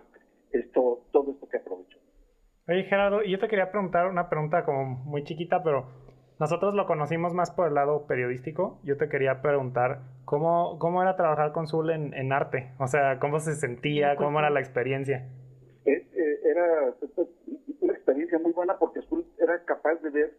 esto, 0.51 1.03
todo 1.11 1.31
esto 1.31 1.47
que 1.49 1.57
aprovechó. 1.57 1.97
Oye 2.67 2.83
Gerardo, 2.83 3.23
yo 3.23 3.39
te 3.39 3.47
quería 3.47 3.71
preguntar 3.71 4.07
una 4.07 4.29
pregunta 4.29 4.65
como 4.65 4.85
muy 5.05 5.23
chiquita, 5.23 5.63
pero 5.63 5.87
nosotros 6.39 6.73
lo 6.73 6.85
conocimos 6.85 7.33
más 7.33 7.51
por 7.51 7.67
el 7.67 7.73
lado 7.73 8.05
periodístico. 8.07 8.79
Yo 8.83 8.97
te 8.97 9.09
quería 9.09 9.41
preguntar 9.41 10.01
cómo, 10.25 10.77
cómo 10.79 11.01
era 11.01 11.15
trabajar 11.15 11.51
con 11.51 11.67
Zul 11.67 11.89
en, 11.89 12.13
en 12.13 12.31
arte, 12.31 12.71
o 12.79 12.87
sea, 12.87 13.19
cómo 13.19 13.39
se 13.39 13.55
sentía, 13.55 14.15
cómo 14.15 14.39
era 14.39 14.49
la 14.49 14.59
experiencia. 14.59 15.27
Eh, 15.85 16.05
eh, 16.13 16.39
era 16.43 16.93
una 17.81 17.93
experiencia 17.93 18.39
muy 18.39 18.51
buena 18.51 18.77
porque 18.77 19.01
Zul 19.03 19.25
era 19.39 19.63
capaz 19.65 19.95
de 20.01 20.09
ver 20.09 20.33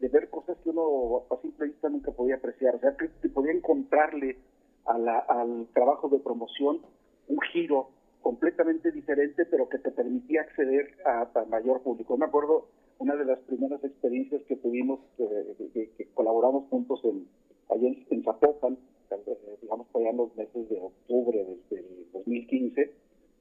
de 0.00 0.08
ver 0.08 0.30
cosas 0.30 0.56
que 0.64 0.70
uno 0.70 1.24
a 1.30 1.40
simple 1.42 1.66
vista 1.66 1.88
nunca 1.88 2.10
podía 2.10 2.36
apreciar. 2.36 2.74
O 2.74 2.80
sea, 2.80 2.96
que, 2.96 3.28
podía 3.28 3.52
encontrarle 3.52 4.38
al 4.86 5.68
trabajo 5.74 6.08
de 6.08 6.18
promoción 6.18 6.80
un 7.28 7.40
giro 7.52 7.90
completamente 8.22 8.90
diferente, 8.90 9.46
pero 9.46 9.68
que 9.68 9.78
te 9.78 9.90
permitía 9.90 10.40
acceder 10.42 10.96
a, 11.04 11.28
mayor 11.48 11.82
público. 11.82 12.16
Me 12.16 12.26
acuerdo 12.26 12.68
una 13.00 13.16
de 13.16 13.24
las 13.24 13.38
primeras 13.40 13.82
experiencias 13.82 14.42
que 14.42 14.56
tuvimos, 14.56 15.00
eh, 15.18 15.90
que, 15.96 16.06
colaboramos 16.12 16.68
juntos 16.68 17.00
en, 17.04 17.26
allá 17.70 17.88
en, 18.10 18.22
Zapopan, 18.22 18.76
eh, 19.10 19.56
digamos 19.62 19.86
allá 19.94 20.10
en 20.10 20.16
los 20.18 20.36
meses 20.36 20.68
de 20.68 20.78
octubre 20.78 21.44
del 21.70 22.06
2015, 22.12 22.92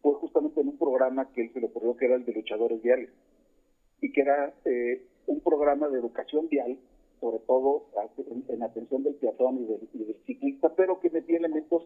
fue 0.02 0.14
justamente 0.14 0.62
en 0.62 0.70
un 0.70 0.78
programa 0.78 1.30
que 1.34 1.42
él 1.42 1.52
se 1.54 1.60
le 1.60 1.68
ocurrió 1.68 1.96
que 1.98 2.06
era 2.06 2.16
el 2.16 2.26
de 2.26 2.34
luchadores 2.34 2.82
viales 2.82 3.10
y 4.02 4.14
que 4.14 4.22
era 4.22 4.54
eh, 4.64 5.04
un 5.28 5.42
programa 5.42 5.90
de 5.90 6.00
educación 6.00 6.48
vial, 6.48 6.78
sobre 7.20 7.40
todo 7.40 7.84
en, 8.48 8.64
atención 8.64 9.04
del 9.04 9.16
peatón 9.16 9.58
y 9.58 9.66
del, 9.66 10.16
ciclista, 10.26 10.74
pero 10.74 11.02
que 11.02 11.10
metía 11.10 11.38
elementos 11.38 11.84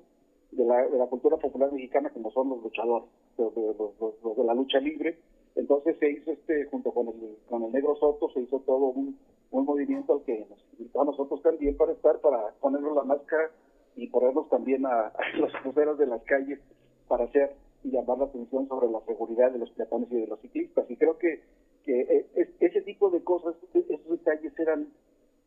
de 0.51 0.63
la, 0.63 0.87
de 0.87 0.97
la, 0.99 1.07
cultura 1.07 1.37
popular 1.37 1.71
mexicana 1.71 2.11
como 2.11 2.29
son 2.31 2.49
los 2.49 2.61
luchadores, 2.61 3.09
los, 3.39 3.55
los, 3.55 4.37
de 4.37 4.43
la 4.43 4.53
lucha 4.53 4.79
libre. 4.79 5.17
Entonces 5.55 5.97
se 5.99 6.09
hizo 6.11 6.31
este, 6.31 6.65
junto 6.65 6.91
con 6.91 7.07
el, 7.07 7.37
con 7.49 7.63
el 7.63 7.71
Negro 7.71 7.95
Soto, 7.95 8.29
se 8.29 8.41
hizo 8.41 8.59
todo 8.61 8.87
un, 8.87 9.17
un 9.51 9.65
movimiento 9.65 10.13
al 10.13 10.23
que 10.23 10.45
nos 10.49 10.59
invitó 10.77 11.01
a 11.01 11.05
nosotros 11.05 11.41
también 11.41 11.77
para 11.77 11.93
estar, 11.93 12.19
para 12.19 12.53
ponernos 12.59 12.95
la 12.95 13.03
máscara 13.03 13.51
y 13.95 14.07
ponernos 14.07 14.49
también 14.49 14.85
a, 14.85 15.13
los 15.37 15.51
cruceros 15.61 15.97
de 15.97 16.07
las 16.07 16.23
calles 16.23 16.59
para 17.07 17.25
hacer 17.25 17.55
y 17.83 17.91
llamar 17.91 18.17
la 18.17 18.25
atención 18.25 18.67
sobre 18.67 18.89
la 18.89 19.01
seguridad 19.01 19.51
de 19.51 19.59
los 19.59 19.69
peatones 19.71 20.11
y 20.11 20.15
de 20.15 20.27
los 20.27 20.39
ciclistas. 20.39 20.89
Y 20.89 20.95
creo 20.95 21.17
que 21.17 21.41
que 21.83 22.01
eh, 22.01 22.49
ese 22.59 22.81
tipo 22.81 23.09
de 23.09 23.23
cosas, 23.23 23.55
esos 23.73 24.09
detalles 24.09 24.57
eran 24.57 24.87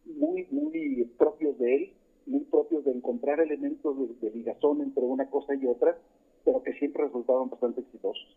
muy, 0.05 0.47
muy 0.51 1.05
propios 1.19 1.59
de 1.59 1.75
él, 1.75 1.93
muy 2.27 2.45
propios 2.45 2.85
de 2.85 2.93
encontrar 2.93 3.41
elementos 3.41 3.97
de, 4.21 4.31
ligazón 4.31 4.83
entre 4.83 5.05
una 5.05 5.29
cosa 5.31 5.55
y 5.55 5.67
otra, 5.67 5.97
pero 6.45 6.63
que 6.63 6.75
siempre 6.75 7.05
resultaban 7.05 7.51
bastante 7.51 7.81
exitosos. 7.81 8.36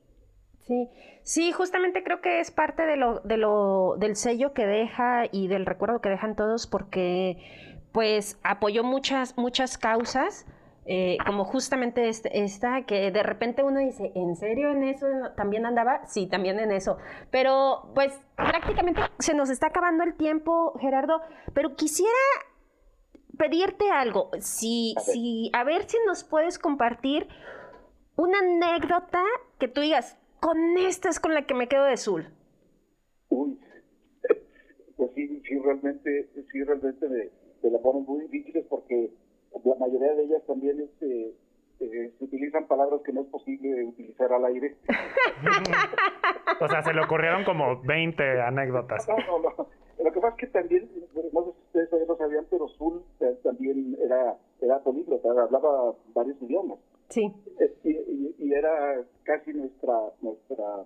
Sí, 0.69 0.87
sí, 1.23 1.51
justamente 1.51 2.03
creo 2.03 2.21
que 2.21 2.39
es 2.39 2.51
parte 2.51 2.85
de 2.85 2.95
lo, 2.95 3.21
de 3.21 3.37
lo, 3.37 3.95
del 3.97 4.15
sello 4.15 4.53
que 4.53 4.67
deja 4.67 5.23
y 5.31 5.47
del 5.47 5.65
recuerdo 5.65 5.99
que 5.99 6.09
dejan 6.09 6.35
todos, 6.35 6.67
porque 6.67 7.37
pues 7.91 8.37
apoyó 8.43 8.83
muchas, 8.83 9.35
muchas 9.35 9.79
causas 9.79 10.45
eh, 10.85 11.17
como 11.25 11.43
justamente 11.43 12.07
este, 12.07 12.43
esta, 12.43 12.83
que 12.83 13.09
de 13.09 13.23
repente 13.23 13.63
uno 13.63 13.79
dice, 13.79 14.11
¿en 14.13 14.35
serio 14.35 14.69
en 14.69 14.83
eso 14.83 15.07
también 15.35 15.65
andaba? 15.65 16.05
Sí, 16.05 16.27
también 16.27 16.59
en 16.59 16.71
eso. 16.71 16.97
Pero 17.31 17.89
pues 17.95 18.13
prácticamente 18.35 19.01
se 19.17 19.33
nos 19.33 19.49
está 19.49 19.67
acabando 19.67 20.03
el 20.03 20.13
tiempo, 20.13 20.77
Gerardo, 20.79 21.19
pero 21.55 21.75
quisiera 21.75 22.13
pedirte 23.39 23.89
algo, 23.89 24.29
si, 24.39 24.93
si, 25.01 25.49
a 25.53 25.63
ver 25.63 25.89
si 25.89 25.97
nos 26.05 26.23
puedes 26.23 26.59
compartir 26.59 27.27
una 28.15 28.37
anécdota 28.37 29.23
que 29.57 29.67
tú 29.67 29.81
digas, 29.81 30.19
con 30.39 30.77
esta 30.77 31.09
es 31.09 31.19
con 31.19 31.33
la 31.33 31.45
que 31.45 31.53
me 31.53 31.67
quedo 31.67 31.85
de 31.85 31.97
Zul. 31.97 32.27
Uy, 33.29 33.59
pues 34.97 35.11
sí, 35.15 35.41
sí, 35.47 35.59
realmente, 35.59 36.29
sí, 36.51 36.63
realmente 36.63 37.07
me, 37.07 37.29
me 37.63 37.69
la 37.71 37.79
ponen 37.79 38.05
muy 38.05 38.21
difíciles 38.27 38.65
porque 38.69 39.11
la 39.63 39.75
mayoría 39.75 40.13
de 40.15 40.23
ellas 40.23 40.41
también 40.47 40.79
este, 40.81 41.33
eh, 41.79 42.13
se 42.17 42.23
utilizan 42.23 42.67
palabras 42.67 43.01
que 43.05 43.13
no 43.13 43.21
es 43.21 43.27
posible 43.27 43.85
utilizar 43.85 44.31
al 44.33 44.45
aire. 44.45 44.75
o 46.61 46.67
sea, 46.67 46.83
se 46.83 46.93
le 46.93 47.01
ocurrieron 47.01 47.43
como 47.43 47.81
20 47.81 48.41
anécdotas. 48.41 49.07
No, 49.07 49.17
no, 49.17 49.49
no. 49.57 49.67
Lo 50.03 50.11
que 50.13 50.19
pasa 50.19 50.35
es 50.35 50.39
que 50.39 50.47
también, 50.47 50.89
no 51.33 51.43
sé 51.43 51.51
si 51.51 51.61
ustedes 51.65 51.89
todavía 51.89 52.07
lo 52.07 52.17
sabían, 52.17 52.45
pero 52.49 52.67
Zul 52.69 53.03
también 53.43 53.97
era, 54.01 54.37
era 54.61 54.79
políglota, 54.79 55.29
hablaba 55.29 55.93
varios 56.13 56.41
idiomas. 56.41 56.79
Sí. 57.09 57.31
Y, 57.83 58.35
y, 58.37 58.53
era 58.53 59.03
casi 59.23 59.53
nuestra, 59.53 59.93
nuestra, 60.21 60.83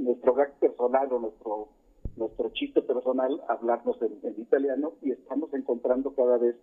nuestro 0.00 0.34
gag 0.34 0.58
personal 0.58 1.12
o 1.12 1.18
nuestro, 1.18 1.68
nuestro 2.16 2.50
chiste 2.50 2.82
personal 2.82 3.40
hablarnos 3.48 4.00
en, 4.02 4.18
en 4.22 4.40
italiano 4.40 4.92
y 5.02 5.12
estamos 5.12 5.52
encontrando 5.54 6.14
cada 6.14 6.38
vez 6.38 6.56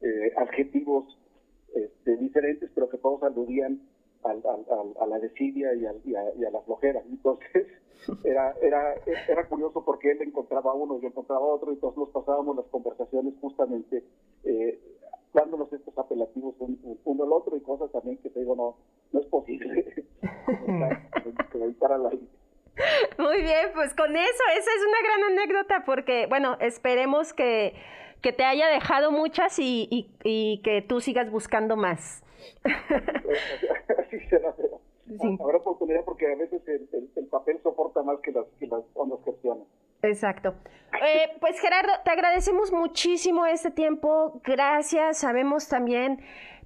eh, 0.00 0.32
adjetivos 0.36 1.18
este, 1.74 2.16
diferentes, 2.16 2.70
pero 2.74 2.88
que 2.88 2.98
todos 2.98 3.22
aludían 3.22 3.80
a 4.22 5.06
la 5.06 5.18
desidia 5.18 5.74
y, 5.74 5.84
a, 5.84 6.50
la 6.50 6.60
flojera. 6.62 7.02
Entonces, 7.08 7.66
era, 8.24 8.54
era, 8.62 8.94
era 9.28 9.48
curioso 9.48 9.84
porque 9.84 10.12
él 10.12 10.22
encontraba 10.22 10.72
uno, 10.72 11.00
yo 11.00 11.08
encontraba 11.08 11.44
otro, 11.44 11.72
y 11.72 11.76
todos 11.76 11.96
nos 11.96 12.10
pasábamos 12.10 12.56
las 12.56 12.66
conversaciones 12.66 13.34
justamente 13.40 14.02
eh, 14.44 14.80
dándonos 15.34 15.72
estos 15.72 15.96
apelativos 15.98 16.54
uno 17.04 17.24
al 17.24 17.32
otro 17.32 17.56
y 17.56 17.60
cosas 17.60 17.90
también 17.92 18.16
que 18.18 18.30
te 18.30 18.40
digo, 18.40 18.56
no, 18.56 18.76
no 19.12 19.20
es 19.20 19.26
posible 19.26 20.06
para 21.78 21.98
la 21.98 22.10
Muy 23.18 23.42
bien, 23.42 23.70
pues 23.74 23.94
con 23.94 24.16
eso, 24.16 24.42
esa 24.56 24.70
es 24.70 24.86
una 24.88 25.02
gran 25.02 25.32
anécdota 25.32 25.84
porque, 25.84 26.26
bueno, 26.26 26.56
esperemos 26.60 27.32
que 27.32 27.74
que 28.24 28.32
te 28.32 28.42
haya 28.42 28.68
dejado 28.68 29.12
muchas 29.12 29.58
y, 29.58 30.08
y, 30.24 30.62
que 30.64 30.80
tú 30.80 31.02
sigas 31.02 31.30
buscando 31.30 31.76
más. 31.76 32.24
Así 33.98 34.18
será, 34.30 34.54
sí. 34.56 35.38
habrá 35.38 35.58
oportunidad 35.58 36.06
porque 36.06 36.32
a 36.32 36.34
veces 36.34 36.62
el, 36.66 37.26
papel 37.26 37.60
soporta 37.62 38.02
más 38.02 38.18
que 38.20 38.32
las, 38.32 38.46
que 38.58 38.66
las 38.66 38.82
ondas 38.94 39.18
gestionan. 39.26 39.66
Exacto. 40.08 40.54
Eh, 41.02 41.36
pues 41.40 41.58
Gerardo, 41.60 41.92
te 42.04 42.10
agradecemos 42.10 42.72
muchísimo 42.72 43.46
este 43.46 43.70
tiempo. 43.70 44.40
Gracias. 44.44 45.18
Sabemos 45.18 45.68
también 45.68 46.20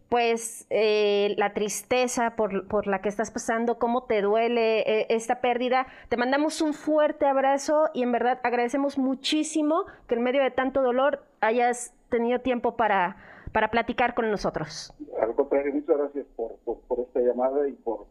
pues 0.09 0.67
eh, 0.71 1.35
la 1.37 1.53
tristeza 1.53 2.35
por, 2.35 2.67
por, 2.67 2.87
la 2.87 3.03
que 3.03 3.11
estás 3.11 3.31
pasando, 3.31 3.79
cómo 3.79 4.05
te 4.05 4.23
duele 4.23 4.81
eh, 4.81 5.07
esta 5.11 5.41
pérdida. 5.41 5.87
Te 6.09 6.17
mandamos 6.17 6.63
un 6.63 6.73
fuerte 6.73 7.27
abrazo 7.27 7.91
y 7.93 8.03
en 8.03 8.13
verdad 8.13 8.41
agradecemos 8.43 8.97
muchísimo 8.97 9.85
que 10.07 10.15
en 10.15 10.23
medio 10.23 10.43
de 10.43 10.51
tanto 10.51 10.83
dolor 10.83 11.23
hayas 11.41 11.93
tenido 12.09 12.41
tiempo 12.41 12.77
para, 12.77 13.17
para 13.53 13.71
platicar 13.71 14.15
con 14.15 14.31
nosotros. 14.31 14.95
Al 15.21 15.35
contrario, 15.35 15.75
muchas 15.75 15.99
gracias 15.99 16.27
por, 16.37 16.57
por, 16.65 17.01
esta 17.01 17.21
llamada 17.21 17.69
y 17.69 17.73
por, 17.73 18.07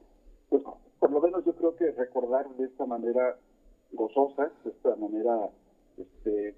pues, 0.50 0.62
por 1.00 1.12
lo 1.12 1.20
menos 1.20 1.46
yo 1.46 1.56
creo 1.56 1.76
que 1.76 1.92
recordar 1.92 2.48
de 2.58 2.66
esta 2.66 2.86
manera 2.86 3.38
gozosa, 3.92 4.52
de 4.64 4.72
esta 4.72 4.96
manera 4.96 5.50
este, 5.98 6.56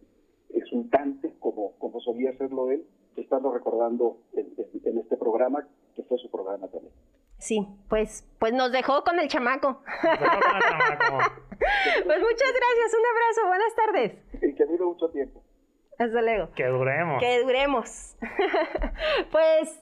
exultante, 0.50 1.34
como, 1.40 1.74
como 1.80 2.00
solía 2.02 2.32
hacerlo 2.32 2.72
él, 2.72 2.86
estando 3.16 3.52
recordando 3.52 4.18
en, 4.34 4.50
este 4.98 5.18
programa, 5.18 5.68
que 5.96 6.04
fue 6.04 6.18
su 6.18 6.30
programa 6.30 6.68
también. 6.68 6.94
Sí, 7.38 7.66
pues, 7.88 8.28
pues 8.40 8.54
nos 8.54 8.72
dejó 8.72 9.04
con 9.04 9.20
el 9.20 9.28
chamaco. 9.28 9.82
pues 9.84 10.10
muchas 12.20 12.54
gracias, 12.54 12.94
un 12.94 13.06
abrazo, 13.06 13.48
buenas 13.48 13.76
tardes. 13.76 14.18
Y 14.42 14.56
que 14.56 14.66
dure 14.66 14.86
mucho 14.86 15.10
tiempo. 15.10 15.42
Hasta 15.98 16.22
luego. 16.22 16.52
Que 16.56 16.66
duremos. 16.68 17.20
Que 17.20 17.42
duremos. 17.42 18.18
pues 19.32 19.82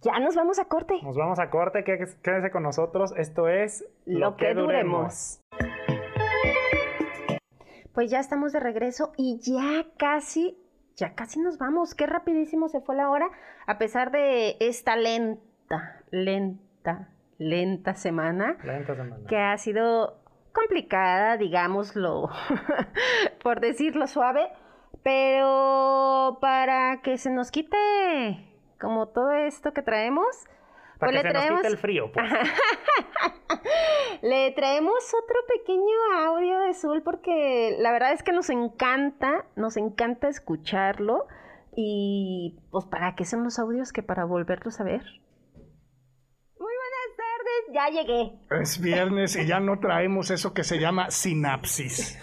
ya 0.00 0.18
nos 0.18 0.34
vamos 0.34 0.58
a 0.58 0.64
corte. 0.64 0.94
Nos 1.02 1.16
vamos 1.16 1.38
a 1.38 1.50
corte, 1.50 1.84
quédese 1.84 2.50
con 2.50 2.62
nosotros. 2.62 3.12
Esto 3.16 3.48
es 3.48 3.84
Lo, 4.04 4.36
que, 4.36 4.54
duremos. 4.54 5.41
Pues 7.94 8.10
ya 8.10 8.20
estamos 8.20 8.52
de 8.52 8.60
regreso 8.60 9.12
y 9.16 9.38
ya 9.40 9.84
casi, 9.98 10.58
ya 10.96 11.14
casi 11.14 11.40
nos 11.40 11.58
vamos. 11.58 11.94
Qué 11.94 12.06
rapidísimo 12.06 12.68
se 12.68 12.80
fue 12.80 12.96
la 12.96 13.10
hora, 13.10 13.28
a 13.66 13.78
pesar 13.78 14.10
de 14.10 14.56
esta 14.60 14.96
lenta, 14.96 16.02
lenta, 16.10 17.08
lenta 17.38 17.94
semana. 17.94 18.56
Lenta 18.64 18.94
semana. 18.94 19.26
Que 19.28 19.36
ha 19.36 19.56
sido 19.58 20.22
complicada, 20.52 21.36
digámoslo, 21.36 22.30
por 23.42 23.60
decirlo 23.60 24.06
suave, 24.06 24.48
pero 25.02 26.38
para 26.40 27.02
que 27.02 27.18
se 27.18 27.30
nos 27.30 27.50
quite 27.50 28.48
como 28.80 29.08
todo 29.08 29.30
esto 29.32 29.72
que 29.72 29.82
traemos. 29.82 30.26
Para 31.02 31.14
pues 31.14 31.22
que 31.22 31.28
le 31.28 31.34
se 31.34 31.46
traemos... 31.46 31.64
el 31.64 31.78
frío. 31.78 32.12
Pues. 32.12 32.24
le 34.22 34.52
traemos 34.52 35.12
otro 35.12 35.36
pequeño 35.48 35.96
audio 36.28 36.60
de 36.60 36.74
Zul 36.74 37.02
porque 37.02 37.74
la 37.80 37.90
verdad 37.90 38.12
es 38.12 38.22
que 38.22 38.30
nos 38.30 38.50
encanta, 38.50 39.44
nos 39.56 39.76
encanta 39.76 40.28
escucharlo. 40.28 41.26
Y 41.74 42.60
pues 42.70 42.84
para 42.84 43.16
qué 43.16 43.24
son 43.24 43.42
los 43.42 43.58
audios 43.58 43.92
que 43.92 44.04
para 44.04 44.24
volverlos 44.24 44.80
a 44.80 44.84
ver. 44.84 45.02
Muy 46.60 46.72
buenas 46.72 47.10
tardes, 47.16 47.74
ya 47.74 47.88
llegué. 47.88 48.62
Es 48.62 48.80
viernes 48.80 49.34
y 49.34 49.44
ya 49.44 49.58
no 49.58 49.80
traemos 49.80 50.30
eso 50.30 50.54
que 50.54 50.62
se 50.62 50.78
llama 50.78 51.10
sinapsis. 51.10 52.22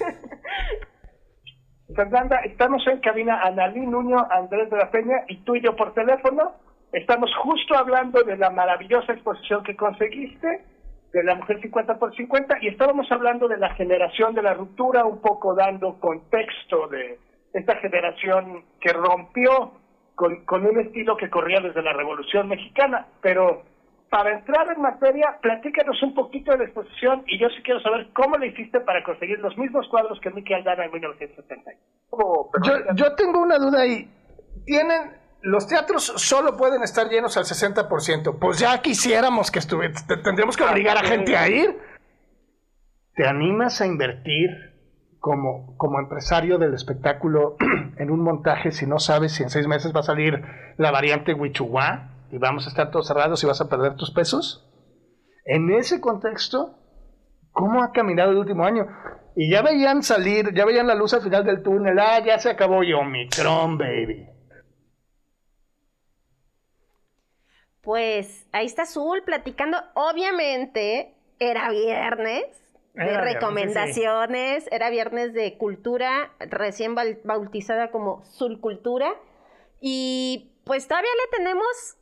Fernanda, 1.93 2.37
estamos 2.45 2.81
en 2.87 3.01
cabina 3.01 3.41
Analí 3.41 3.85
Nuño, 3.85 4.25
Andrés 4.31 4.69
de 4.69 4.77
la 4.77 4.89
Peña 4.89 5.25
y 5.27 5.43
tú 5.43 5.57
y 5.57 5.61
yo 5.61 5.75
por 5.75 5.93
teléfono. 5.93 6.68
Estamos 6.91 7.29
justo 7.35 7.75
hablando 7.77 8.23
de 8.23 8.35
la 8.37 8.49
maravillosa 8.49 9.13
exposición 9.13 9.63
que 9.63 9.75
conseguiste, 9.75 10.63
de 11.13 11.23
la 11.23 11.35
mujer 11.35 11.61
50 11.61 11.99
por 11.99 12.15
50, 12.15 12.57
y 12.61 12.67
estábamos 12.67 13.11
hablando 13.11 13.47
de 13.47 13.57
la 13.57 13.73
generación 13.75 14.33
de 14.33 14.41
la 14.41 14.53
ruptura, 14.53 15.05
un 15.05 15.21
poco 15.21 15.55
dando 15.55 15.99
contexto 15.99 16.87
de 16.87 17.19
esta 17.53 17.75
generación 17.77 18.63
que 18.79 18.93
rompió 18.93 19.73
con, 20.15 20.45
con 20.45 20.65
un 20.65 20.79
estilo 20.79 21.15
que 21.17 21.29
corría 21.29 21.59
desde 21.61 21.81
la 21.81 21.93
Revolución 21.93 22.47
Mexicana. 22.47 23.07
Pero 23.21 23.63
para 24.09 24.37
entrar 24.37 24.71
en 24.75 24.81
materia, 24.81 25.37
platícanos 25.41 26.01
un 26.01 26.13
poquito 26.15 26.51
de 26.51 26.59
la 26.59 26.63
exposición 26.65 27.23
y 27.27 27.39
yo 27.39 27.49
sí 27.49 27.61
quiero 27.63 27.79
saber 27.81 28.07
cómo 28.13 28.37
le 28.37 28.47
hiciste 28.47 28.79
para 28.81 29.03
conseguir 29.03 29.39
los 29.39 29.55
mismos 29.57 29.87
cuadros 29.89 30.19
que 30.21 30.31
Mickey 30.31 30.55
Aldana 30.55 30.85
en 30.85 30.91
1970. 30.91 31.71
yo, 32.63 32.73
yo 32.95 33.15
tengo 33.15 33.41
una 33.41 33.57
duda 33.57 33.81
ahí. 33.81 34.09
Tienen 34.65 35.18
los 35.41 35.67
teatros 35.67 36.03
solo 36.17 36.57
pueden 36.57 36.83
estar 36.83 37.09
llenos 37.09 37.37
al 37.37 37.45
60%. 37.45 38.39
Pues 38.39 38.59
ya 38.59 38.81
quisiéramos 38.81 39.51
que 39.51 39.59
estuviera. 39.59 39.93
Tendríamos 40.23 40.57
que 40.57 40.63
obligar 40.63 40.97
a 40.97 41.03
gente 41.03 41.35
a 41.37 41.47
ir. 41.47 41.77
¿Te 43.15 43.27
animas 43.27 43.81
a 43.81 43.85
invertir 43.85 44.49
como, 45.19 45.75
como 45.77 45.99
empresario 45.99 46.57
del 46.57 46.73
espectáculo 46.73 47.57
en 47.97 48.11
un 48.11 48.21
montaje 48.21 48.71
si 48.71 48.85
no 48.85 48.99
sabes 48.99 49.33
si 49.33 49.43
en 49.43 49.49
seis 49.49 49.67
meses 49.67 49.93
va 49.95 49.99
a 49.99 50.03
salir 50.03 50.41
la 50.77 50.91
variante 50.91 51.33
Huichuá? 51.33 52.15
y 52.31 52.37
vamos 52.37 52.65
a 52.65 52.69
estar 52.69 52.91
todos 52.91 53.07
cerrados 53.07 53.43
y 53.43 53.47
vas 53.47 53.61
a 53.61 53.69
perder 53.69 53.95
tus 53.95 54.11
pesos. 54.11 54.65
En 55.45 55.71
ese 55.71 55.99
contexto, 55.99 56.75
¿cómo 57.51 57.83
ha 57.83 57.91
caminado 57.91 58.31
el 58.31 58.37
último 58.37 58.65
año? 58.65 58.87
Y 59.35 59.51
ya 59.51 59.61
veían 59.61 60.03
salir, 60.03 60.53
ya 60.53 60.65
veían 60.65 60.87
la 60.87 60.95
luz 60.95 61.13
al 61.13 61.21
final 61.21 61.45
del 61.45 61.63
túnel, 61.63 61.97
ah, 61.97 62.19
ya 62.23 62.37
se 62.37 62.49
acabó 62.49 62.83
yo, 62.83 62.99
Omicron, 62.99 63.77
baby. 63.77 64.27
Pues 67.81 68.47
ahí 68.51 68.65
está 68.65 68.83
Azul 68.83 69.23
platicando. 69.25 69.77
Obviamente 69.93 71.13
era 71.39 71.69
viernes 71.69 72.45
de 72.93 73.17
recomendaciones, 73.17 74.67
era 74.71 74.89
viernes 74.89 75.33
de 75.33 75.57
cultura, 75.57 76.31
recién 76.39 76.95
bautizada 77.23 77.91
como 77.91 78.23
Cultura 78.59 79.13
Y 79.79 80.51
pues 80.65 80.87
todavía 80.87 81.11
le 81.25 81.37
tenemos 81.37 81.97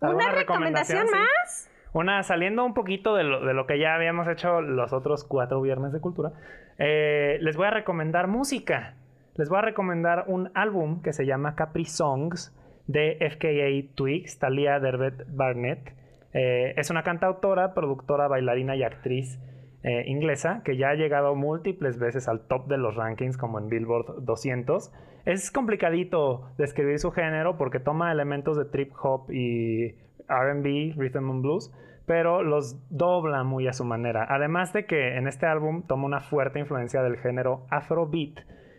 ¿Una 0.00 0.30
recomendación, 0.30 1.06
más? 1.10 1.70
Una, 1.92 2.22
saliendo 2.22 2.64
un 2.64 2.74
poquito 2.74 3.14
de 3.14 3.24
lo, 3.24 3.44
de 3.44 3.52
lo, 3.52 3.66
que 3.66 3.78
ya 3.78 3.94
habíamos 3.94 4.28
hecho 4.28 4.60
los 4.60 4.92
otros 4.92 5.24
cuatro 5.24 5.60
viernes 5.60 5.92
de 5.92 6.00
cultura, 6.00 6.32
eh, 6.78 7.38
les 7.40 7.56
voy 7.56 7.66
a 7.66 7.70
recomendar 7.70 8.28
música. 8.28 8.94
Les 9.34 9.48
voy 9.48 9.58
a 9.58 9.62
recomendar 9.62 10.24
un 10.26 10.50
álbum 10.54 11.02
que 11.02 11.12
se 11.12 11.26
llama 11.26 11.54
Capri 11.54 11.84
Songs 11.84 12.52
de 12.88 13.18
FKA 13.30 13.94
Twigs, 13.94 14.40
Talia 14.40 14.80
Derbet 14.80 15.24
Barnett. 15.28 15.94
Eh, 16.32 16.74
es 16.76 16.90
una 16.90 17.04
cantautora, 17.04 17.72
productora, 17.72 18.26
bailarina 18.26 18.74
y 18.74 18.82
actriz 18.82 19.38
eh, 19.84 20.02
inglesa 20.06 20.62
que 20.64 20.76
ya 20.76 20.90
ha 20.90 20.94
llegado 20.94 21.36
múltiples 21.36 22.00
veces 22.00 22.26
al 22.26 22.48
top 22.48 22.66
de 22.66 22.78
los 22.78 22.96
rankings 22.96 23.38
como 23.38 23.60
en 23.60 23.68
Billboard 23.68 24.24
200 24.24 24.92
es 25.28 25.50
complicadito 25.50 26.48
describir 26.56 26.98
su 26.98 27.10
género 27.10 27.58
porque 27.58 27.80
toma 27.80 28.10
elementos 28.10 28.56
de 28.56 28.64
trip 28.64 28.92
hop 29.02 29.30
y 29.30 29.90
RB, 30.26 30.94
rhythm 30.96 31.30
and 31.30 31.42
blues, 31.42 31.70
pero 32.06 32.42
los 32.42 32.78
dobla 32.88 33.44
muy 33.44 33.68
a 33.68 33.74
su 33.74 33.84
manera. 33.84 34.26
Además 34.26 34.72
de 34.72 34.86
que 34.86 35.18
en 35.18 35.28
este 35.28 35.44
álbum 35.44 35.82
toma 35.86 36.06
una 36.06 36.20
fuerte 36.20 36.60
influencia 36.60 37.02
del 37.02 37.18
género 37.18 37.66
Afrobeat, 37.68 38.38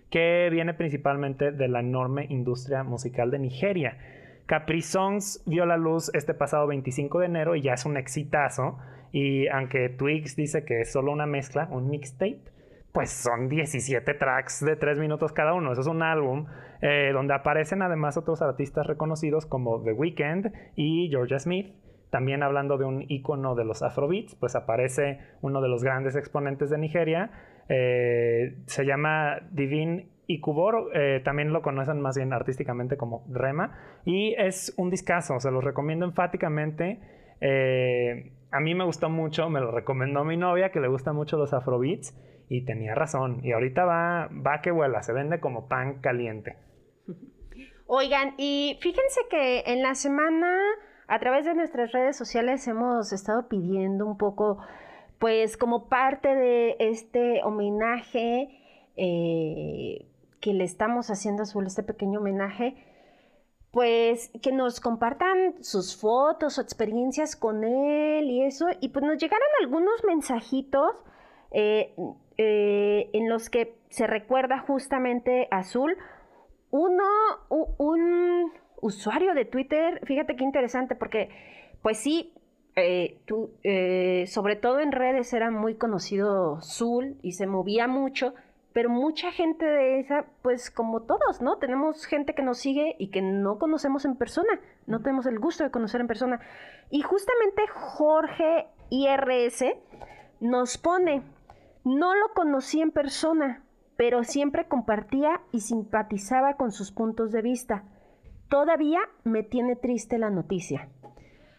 que 0.09 0.49
viene 0.51 0.73
principalmente 0.73 1.51
de 1.51 1.67
la 1.67 1.81
enorme 1.81 2.25
industria 2.29 2.83
musical 2.83 3.31
de 3.31 3.39
Nigeria. 3.39 3.97
Capri 4.45 4.81
Songs 4.81 5.43
vio 5.45 5.65
la 5.65 5.77
luz 5.77 6.09
este 6.15 6.33
pasado 6.33 6.65
25 6.67 7.19
de 7.19 7.25
enero 7.27 7.55
y 7.55 7.61
ya 7.61 7.73
es 7.73 7.85
un 7.85 7.97
exitazo. 7.97 8.79
Y 9.11 9.47
aunque 9.47 9.89
Twigs 9.89 10.35
dice 10.35 10.65
que 10.65 10.81
es 10.81 10.91
solo 10.91 11.11
una 11.11 11.25
mezcla, 11.27 11.67
un 11.71 11.89
mixtape, 11.89 12.41
pues 12.91 13.11
son 13.11 13.49
17 13.49 14.13
tracks 14.15 14.65
de 14.65 14.75
3 14.75 14.97
minutos 14.97 15.33
cada 15.33 15.53
uno. 15.53 15.71
Eso 15.71 15.81
es 15.81 15.87
un 15.87 16.01
álbum 16.01 16.47
eh, 16.81 17.11
donde 17.13 17.33
aparecen 17.33 17.81
además 17.81 18.17
otros 18.17 18.41
artistas 18.41 18.87
reconocidos 18.87 19.45
como 19.45 19.83
The 19.83 19.93
Weeknd 19.93 20.51
y 20.75 21.09
Georgia 21.09 21.37
Smith. 21.39 21.75
También 22.09 22.41
hablando 22.41 22.79
de 22.79 22.85
un 22.85 23.05
icono 23.07 23.53
de 23.53 23.65
los 23.65 23.83
afrobeats, 23.83 24.33
pues 24.33 24.55
aparece 24.55 25.19
uno 25.41 25.61
de 25.61 25.67
los 25.67 25.83
grandes 25.83 26.15
exponentes 26.15 26.71
de 26.71 26.79
Nigeria. 26.79 27.29
Eh, 27.69 28.57
se 28.65 28.85
llama 28.85 29.39
Divine 29.51 30.09
Ikubor, 30.27 30.91
eh, 30.93 31.21
también 31.23 31.53
lo 31.53 31.61
conocen 31.61 32.01
más 32.01 32.17
bien 32.17 32.33
artísticamente 32.33 32.97
como 32.97 33.25
Rema. 33.29 34.01
Y 34.05 34.35
es 34.37 34.73
un 34.77 34.89
discazo, 34.89 35.39
se 35.39 35.51
los 35.51 35.63
recomiendo 35.63 36.05
enfáticamente. 36.05 36.99
a 38.51 38.59
mí 38.59 38.75
me 38.75 38.83
gustó 38.83 39.09
mucho, 39.09 39.49
me 39.49 39.61
lo 39.61 39.71
recomendó 39.71 40.25
mi 40.25 40.35
novia 40.35 40.71
que 40.71 40.81
le 40.81 40.89
gustan 40.89 41.15
mucho 41.15 41.37
los 41.37 41.53
afrobeats. 41.53 42.13
Y 42.51 42.65
tenía 42.65 42.95
razón. 42.95 43.41
Y 43.43 43.51
ahorita 43.51 43.85
va, 43.85 44.27
va 44.27 44.61
que 44.61 44.71
vuela, 44.71 45.03
se 45.03 45.13
vende 45.13 45.39
como 45.39 45.67
pan 45.67 46.01
caliente. 46.01 46.57
Oigan, 47.91 48.35
y 48.37 48.77
fíjense 48.81 49.21
que 49.31 49.63
en 49.65 49.81
la 49.81 49.95
semana, 49.95 50.55
a 51.07 51.19
través 51.19 51.45
de 51.45 51.55
nuestras 51.55 51.91
redes 51.91 52.15
sociales, 52.15 52.67
hemos 52.67 53.11
estado 53.11 53.47
pidiendo 53.49 54.05
un 54.05 54.15
poco, 54.15 54.59
pues 55.19 55.57
como 55.57 55.89
parte 55.89 56.33
de 56.33 56.75
este 56.79 57.43
homenaje 57.43 58.49
eh, 58.95 60.07
que 60.41 60.53
le 60.53 60.63
estamos 60.63 61.09
haciendo 61.09 61.41
a 61.41 61.43
Azul, 61.43 61.67
este 61.67 61.83
pequeño 61.83 62.19
homenaje, 62.19 62.75
pues 63.71 64.31
que 64.41 64.51
nos 64.51 64.79
compartan 64.79 65.63
sus 65.63 65.99
fotos 65.99 66.57
o 66.57 66.61
experiencias 66.61 67.35
con 67.35 67.63
él 67.63 68.29
y 68.29 68.43
eso. 68.43 68.65
Y 68.79 68.89
pues 68.89 69.05
nos 69.05 69.17
llegaron 69.17 69.47
algunos 69.61 70.03
mensajitos. 70.05 70.95
Eh, 71.51 71.93
eh, 72.41 73.09
en 73.11 73.27
los 73.27 73.49
que 73.49 73.75
se 73.89 74.07
recuerda 74.07 74.59
justamente 74.59 75.49
Azul. 75.51 75.97
Uno, 76.71 77.03
un 77.49 78.53
usuario 78.81 79.33
de 79.33 79.43
Twitter, 79.43 79.99
fíjate 80.05 80.37
qué 80.37 80.45
interesante, 80.45 80.95
porque 80.95 81.29
pues 81.81 81.97
sí, 81.97 82.33
eh, 82.79 83.19
tú, 83.25 83.51
eh, 83.63 84.25
sobre 84.27 84.55
todo 84.55 84.79
en 84.79 84.91
redes 84.91 85.33
era 85.33 85.51
muy 85.51 85.75
conocido 85.75 86.57
Azul 86.57 87.17
y 87.21 87.33
se 87.33 87.47
movía 87.47 87.87
mucho, 87.87 88.33
pero 88.73 88.89
mucha 88.89 89.31
gente 89.31 89.65
de 89.65 89.99
esa, 89.99 90.25
pues 90.41 90.69
como 90.71 91.01
todos, 91.01 91.41
¿no? 91.41 91.57
Tenemos 91.57 92.05
gente 92.05 92.33
que 92.35 92.43
nos 92.43 92.59
sigue 92.59 92.95
y 92.99 93.09
que 93.09 93.21
no 93.21 93.57
conocemos 93.57 94.05
en 94.05 94.15
persona, 94.15 94.59
no 94.85 95.01
tenemos 95.01 95.25
el 95.25 95.39
gusto 95.39 95.63
de 95.63 95.71
conocer 95.71 96.01
en 96.01 96.07
persona. 96.07 96.39
Y 96.91 97.01
justamente 97.01 97.67
Jorge 97.67 98.67
IRS 98.89 99.65
nos 100.39 100.77
pone, 100.77 101.23
no 101.83 102.15
lo 102.15 102.33
conocí 102.33 102.81
en 102.81 102.91
persona, 102.91 103.63
pero 103.97 104.23
siempre 104.23 104.67
compartía 104.67 105.41
y 105.51 105.61
simpatizaba 105.61 106.55
con 106.55 106.71
sus 106.71 106.91
puntos 106.91 107.31
de 107.31 107.41
vista. 107.41 107.83
todavía 108.49 108.99
me 109.23 109.43
tiene 109.43 109.75
triste 109.75 110.17
la 110.17 110.31
noticia. 110.31 110.89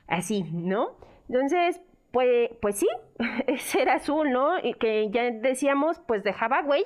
Así, 0.09 0.43
¿no? 0.53 0.97
Entonces, 1.31 1.81
pues, 2.11 2.51
pues 2.61 2.77
sí, 2.79 2.89
ese 3.47 3.83
era 3.83 3.95
azul, 3.95 4.31
¿no? 4.33 4.59
Y 4.59 4.75
que 4.75 5.11
ya 5.11 5.31
decíamos, 5.31 6.01
pues 6.07 6.25
dejaba 6.25 6.63
huella. 6.63 6.85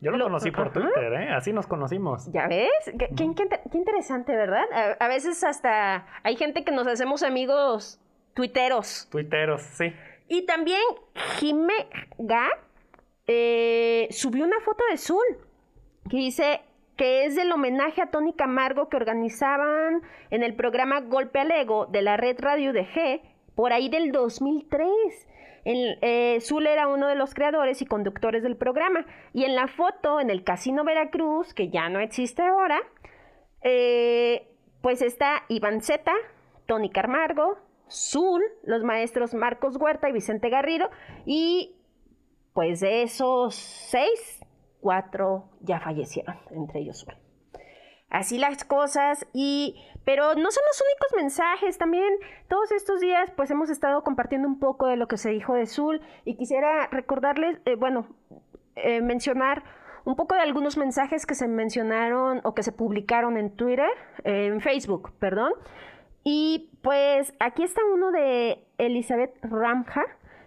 Yo 0.00 0.10
lo, 0.10 0.24
conocí 0.24 0.50
por 0.50 0.72
Twitter, 0.72 1.12
¿eh? 1.14 1.30
Así 1.30 1.52
nos 1.52 1.66
conocimos. 1.66 2.30
¿Ya 2.32 2.46
ves? 2.48 2.68
Qué, 2.98 3.08
qué 3.16 3.78
interesante, 3.78 4.36
¿verdad? 4.36 4.64
A, 4.98 5.08
veces 5.08 5.42
hasta 5.44 6.06
hay 6.22 6.36
gente 6.36 6.62
que 6.64 6.72
nos 6.72 6.86
hacemos 6.86 7.22
amigos 7.22 8.00
tuiteros. 8.34 9.08
Tuiteros, 9.10 9.62
sí. 9.62 9.94
Y 10.28 10.44
también 10.44 10.82
Jime 11.38 11.86
Ga 12.18 12.48
eh, 13.28 14.08
subió 14.10 14.44
una 14.44 14.60
foto 14.60 14.84
de 14.90 14.98
Zul 14.98 15.24
que 16.10 16.18
dice 16.18 16.60
que 16.96 17.24
es 17.24 17.36
del 17.36 17.50
homenaje 17.52 18.02
a 18.02 18.10
Tony 18.10 18.34
Camargo 18.34 18.88
que 18.88 18.96
organizaban 18.96 20.02
en 20.30 20.42
el 20.42 20.54
programa 20.54 21.00
Golpe 21.00 21.38
al 21.38 21.50
Ego 21.50 21.86
de 21.86 22.02
la 22.02 22.18
red 22.18 22.36
Radio 22.40 22.74
de 22.74 22.84
G 22.84 23.22
por 23.54 23.72
ahí 23.72 23.88
del 23.88 24.12
2003. 24.12 24.88
El, 25.64 25.98
eh, 26.02 26.38
Zul 26.40 26.66
era 26.66 26.88
uno 26.88 27.08
de 27.08 27.14
los 27.14 27.34
creadores 27.34 27.80
y 27.82 27.86
conductores 27.86 28.42
del 28.42 28.56
programa. 28.56 29.06
Y 29.32 29.44
en 29.44 29.54
la 29.54 29.68
foto, 29.68 30.20
en 30.20 30.30
el 30.30 30.44
Casino 30.44 30.84
Veracruz, 30.84 31.54
que 31.54 31.70
ya 31.70 31.88
no 31.88 32.00
existe 32.00 32.42
ahora, 32.42 32.80
eh, 33.62 34.48
pues 34.82 35.00
está 35.00 35.44
Iván 35.48 35.80
Zeta, 35.80 36.12
Tony 36.66 36.90
Camargo, 36.90 37.58
Zul, 37.90 38.42
los 38.64 38.82
maestros 38.82 39.34
Marcos 39.34 39.76
Huerta 39.76 40.08
y 40.08 40.12
Vicente 40.12 40.50
Garrido. 40.50 40.90
Y 41.24 41.76
pues 42.52 42.80
de 42.80 43.02
esos 43.02 43.54
seis, 43.54 44.44
cuatro 44.80 45.50
ya 45.60 45.80
fallecieron, 45.80 46.36
entre 46.50 46.80
ellos 46.80 47.04
Zul. 47.04 47.23
Así 48.14 48.38
las 48.38 48.62
cosas 48.64 49.26
y 49.32 49.74
pero 50.04 50.36
no 50.36 50.50
son 50.52 50.62
los 50.68 50.82
únicos 50.82 51.16
mensajes, 51.16 51.78
también 51.78 52.14
todos 52.48 52.70
estos 52.70 53.00
días 53.00 53.28
pues 53.34 53.50
hemos 53.50 53.70
estado 53.70 54.04
compartiendo 54.04 54.46
un 54.46 54.60
poco 54.60 54.86
de 54.86 54.96
lo 54.96 55.08
que 55.08 55.16
se 55.16 55.30
dijo 55.30 55.54
de 55.54 55.66
Zul 55.66 56.00
y 56.24 56.36
quisiera 56.36 56.86
recordarles, 56.92 57.58
eh, 57.64 57.74
bueno, 57.74 58.06
eh, 58.76 59.00
mencionar 59.00 59.64
un 60.04 60.14
poco 60.14 60.36
de 60.36 60.42
algunos 60.42 60.76
mensajes 60.76 61.26
que 61.26 61.34
se 61.34 61.48
mencionaron 61.48 62.40
o 62.44 62.54
que 62.54 62.62
se 62.62 62.70
publicaron 62.70 63.36
en 63.36 63.50
Twitter, 63.56 63.90
en 64.22 64.60
Facebook, 64.60 65.10
perdón. 65.18 65.52
Y 66.22 66.70
pues 66.82 67.34
aquí 67.40 67.64
está 67.64 67.80
uno 67.92 68.12
de 68.12 68.64
Elizabeth 68.78 69.34
Ramja 69.42 70.04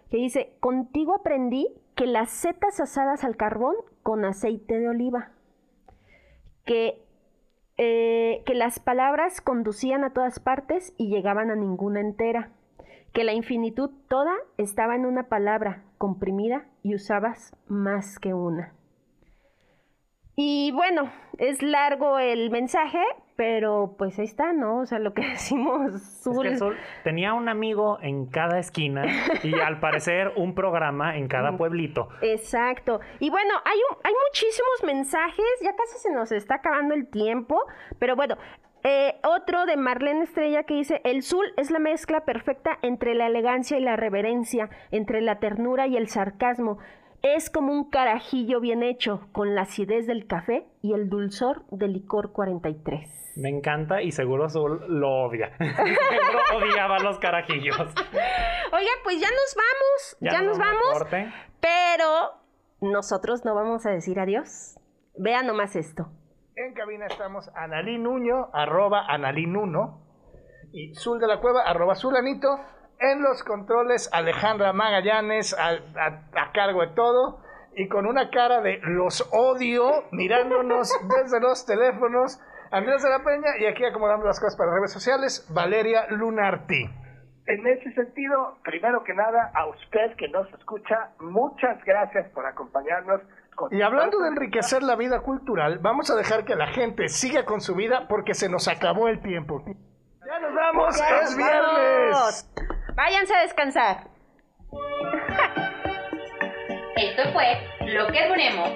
que 0.09 0.15
dice, 0.15 0.55
contigo 0.61 1.15
aprendí 1.15 1.67
que 1.95 2.05
las 2.05 2.29
setas 2.29 2.79
asadas 2.79 3.25
al 3.25 3.35
carbón 3.35 3.75
con 4.03 4.23
aceite 4.23 4.79
de 4.79 4.87
oliva, 4.87 5.31
que 6.63 7.06
eh, 7.77 8.43
que 8.45 8.55
las 8.55 8.79
palabras 8.79 9.41
conducían 9.41 10.03
a 10.03 10.11
todas 10.11 10.39
partes 10.39 10.93
y 10.97 11.09
llegaban 11.09 11.51
a 11.51 11.55
ninguna 11.55 11.99
entera, 11.99 12.51
que 13.13 13.23
la 13.23 13.33
infinitud 13.33 13.91
toda 14.07 14.33
estaba 14.57 14.95
en 14.95 15.05
una 15.05 15.29
palabra 15.29 15.83
comprimida 15.97 16.65
y 16.83 16.95
usabas 16.95 17.55
más 17.67 18.19
que 18.19 18.33
una. 18.33 18.73
Y 20.39 20.71
bueno, 20.71 21.11
es 21.39 21.63
largo 21.63 22.19
el 22.19 22.51
mensaje, 22.51 23.01
pero 23.35 23.95
pues 23.97 24.19
ahí 24.19 24.25
está, 24.25 24.53
¿no? 24.53 24.81
O 24.81 24.85
sea, 24.85 24.99
lo 24.99 25.15
que 25.15 25.23
decimos 25.29 26.21
Zul. 26.21 26.77
tenía 27.03 27.33
un 27.33 27.49
amigo 27.49 27.97
en 28.03 28.27
cada 28.27 28.59
esquina 28.59 29.03
y 29.41 29.55
al 29.59 29.79
parecer 29.79 30.33
un 30.35 30.53
programa 30.53 31.17
en 31.17 31.27
cada 31.27 31.57
pueblito. 31.57 32.09
Exacto. 32.21 32.99
Y 33.19 33.31
bueno, 33.31 33.51
hay, 33.65 33.79
hay 34.03 34.13
muchísimos 34.27 34.83
mensajes, 34.85 35.45
ya 35.63 35.75
casi 35.75 35.97
se 35.97 36.11
nos 36.11 36.31
está 36.31 36.55
acabando 36.55 36.93
el 36.93 37.07
tiempo, 37.07 37.59
pero 37.97 38.15
bueno, 38.15 38.37
eh, 38.83 39.15
otro 39.23 39.65
de 39.65 39.75
Marlene 39.75 40.23
Estrella 40.23 40.63
que 40.63 40.75
dice, 40.75 41.01
el 41.03 41.23
Zul 41.23 41.51
es 41.57 41.71
la 41.71 41.79
mezcla 41.79 42.25
perfecta 42.25 42.77
entre 42.83 43.15
la 43.15 43.25
elegancia 43.25 43.79
y 43.79 43.81
la 43.81 43.95
reverencia, 43.95 44.69
entre 44.91 45.21
la 45.21 45.39
ternura 45.39 45.87
y 45.87 45.97
el 45.97 46.09
sarcasmo. 46.09 46.77
Es 47.35 47.49
como 47.49 47.73
un 47.73 47.89
carajillo 47.89 48.61
bien 48.61 48.83
hecho, 48.83 49.27
con 49.33 49.53
la 49.53 49.63
acidez 49.63 50.07
del 50.07 50.27
café 50.27 50.65
y 50.81 50.93
el 50.93 51.09
dulzor 51.09 51.65
del 51.71 51.91
licor 51.91 52.31
43. 52.31 53.33
Me 53.35 53.49
encanta 53.49 54.01
y 54.01 54.13
seguro 54.13 54.49
Zul 54.49 54.85
lo 54.87 55.25
odia. 55.25 55.51
seguro 55.57 56.39
odiaba 56.55 56.99
los 56.99 57.19
carajillos. 57.19 57.77
Oiga, 57.77 58.91
pues 59.03 59.19
ya 59.19 59.27
nos 59.27 59.55
vamos, 59.55 60.17
ya, 60.21 60.41
nos, 60.41 60.57
vamos. 60.57 61.05
Pero 61.59 62.31
nosotros 62.79 63.43
no 63.43 63.55
vamos 63.55 63.85
a 63.85 63.89
decir 63.89 64.21
adiós. 64.21 64.79
Vean 65.17 65.47
nomás 65.47 65.75
esto. 65.75 66.07
En 66.55 66.73
cabina 66.73 67.07
estamos 67.07 67.51
Analí 67.55 67.97
Nuño, 67.97 68.51
arroba 68.53 69.05
Analinuno, 69.05 70.01
y 70.71 70.95
Zul 70.95 71.19
de 71.19 71.27
la 71.27 71.41
Cueva, 71.41 71.63
arroba 71.63 71.95
Zulanito. 71.95 72.57
En 72.99 73.21
los 73.21 73.43
controles, 73.43 74.09
Alejandra 74.11 74.73
Magallanes 74.73 75.55
a, 75.59 76.51
cargo 76.51 76.81
de 76.81 76.87
todo 76.95 77.39
y 77.75 77.87
con 77.87 78.07
una 78.07 78.31
cara 78.31 78.61
de 78.61 78.79
los 78.81 79.27
odio 79.31 80.05
mirándonos 80.11 80.91
desde 81.23 81.39
los 81.39 81.65
teléfonos. 81.65 82.39
Andrés 82.71 83.03
de 83.03 83.09
la 83.09 83.23
Peña 83.23 83.51
y 83.59 83.65
aquí 83.65 83.85
acomodamos 83.85 84.25
las 84.25 84.39
cosas 84.39 84.57
para 84.57 84.73
redes 84.73 84.91
sociales, 84.91 85.47
Valeria 85.53 86.07
Lunarti. 86.09 86.89
En 87.45 87.65
ese 87.67 87.93
sentido, 87.93 88.57
primero 88.63 89.03
que 89.03 89.13
nada, 89.13 89.51
a 89.53 89.67
usted 89.67 90.17
que 90.17 90.27
nos 90.29 90.51
escucha, 90.53 91.11
muchas 91.19 91.81
gracias 91.85 92.29
por 92.31 92.45
acompañarnos. 92.45 93.21
y 93.71 93.81
hablando 93.83 94.19
de 94.19 94.29
enriquecer 94.29 94.83
la 94.83 94.95
vida 94.95 95.21
cultural, 95.21 95.79
vamos 95.79 96.09
a 96.09 96.15
dejar 96.15 96.43
que 96.43 96.55
la 96.55 96.67
gente 96.67 97.07
siga 97.07 97.45
con 97.45 97.61
su 97.61 97.75
vida 97.75 98.07
porque 98.09 98.33
se 98.33 98.49
nos 98.49 98.67
acabó 98.67 99.07
el 99.07 99.21
tiempo. 99.21 99.63
Ya 99.65 100.39
nos 100.39 100.53
vamos, 100.53 101.01
es 101.23 101.37
viernes. 101.37 102.49
Váyanse 102.97 103.31
a 103.35 103.41
descansar. 103.41 104.07
Esto 106.95 107.31
fue 107.31 107.45
Lo 107.85 108.07
que 108.07 108.25
ponemos 108.27 108.71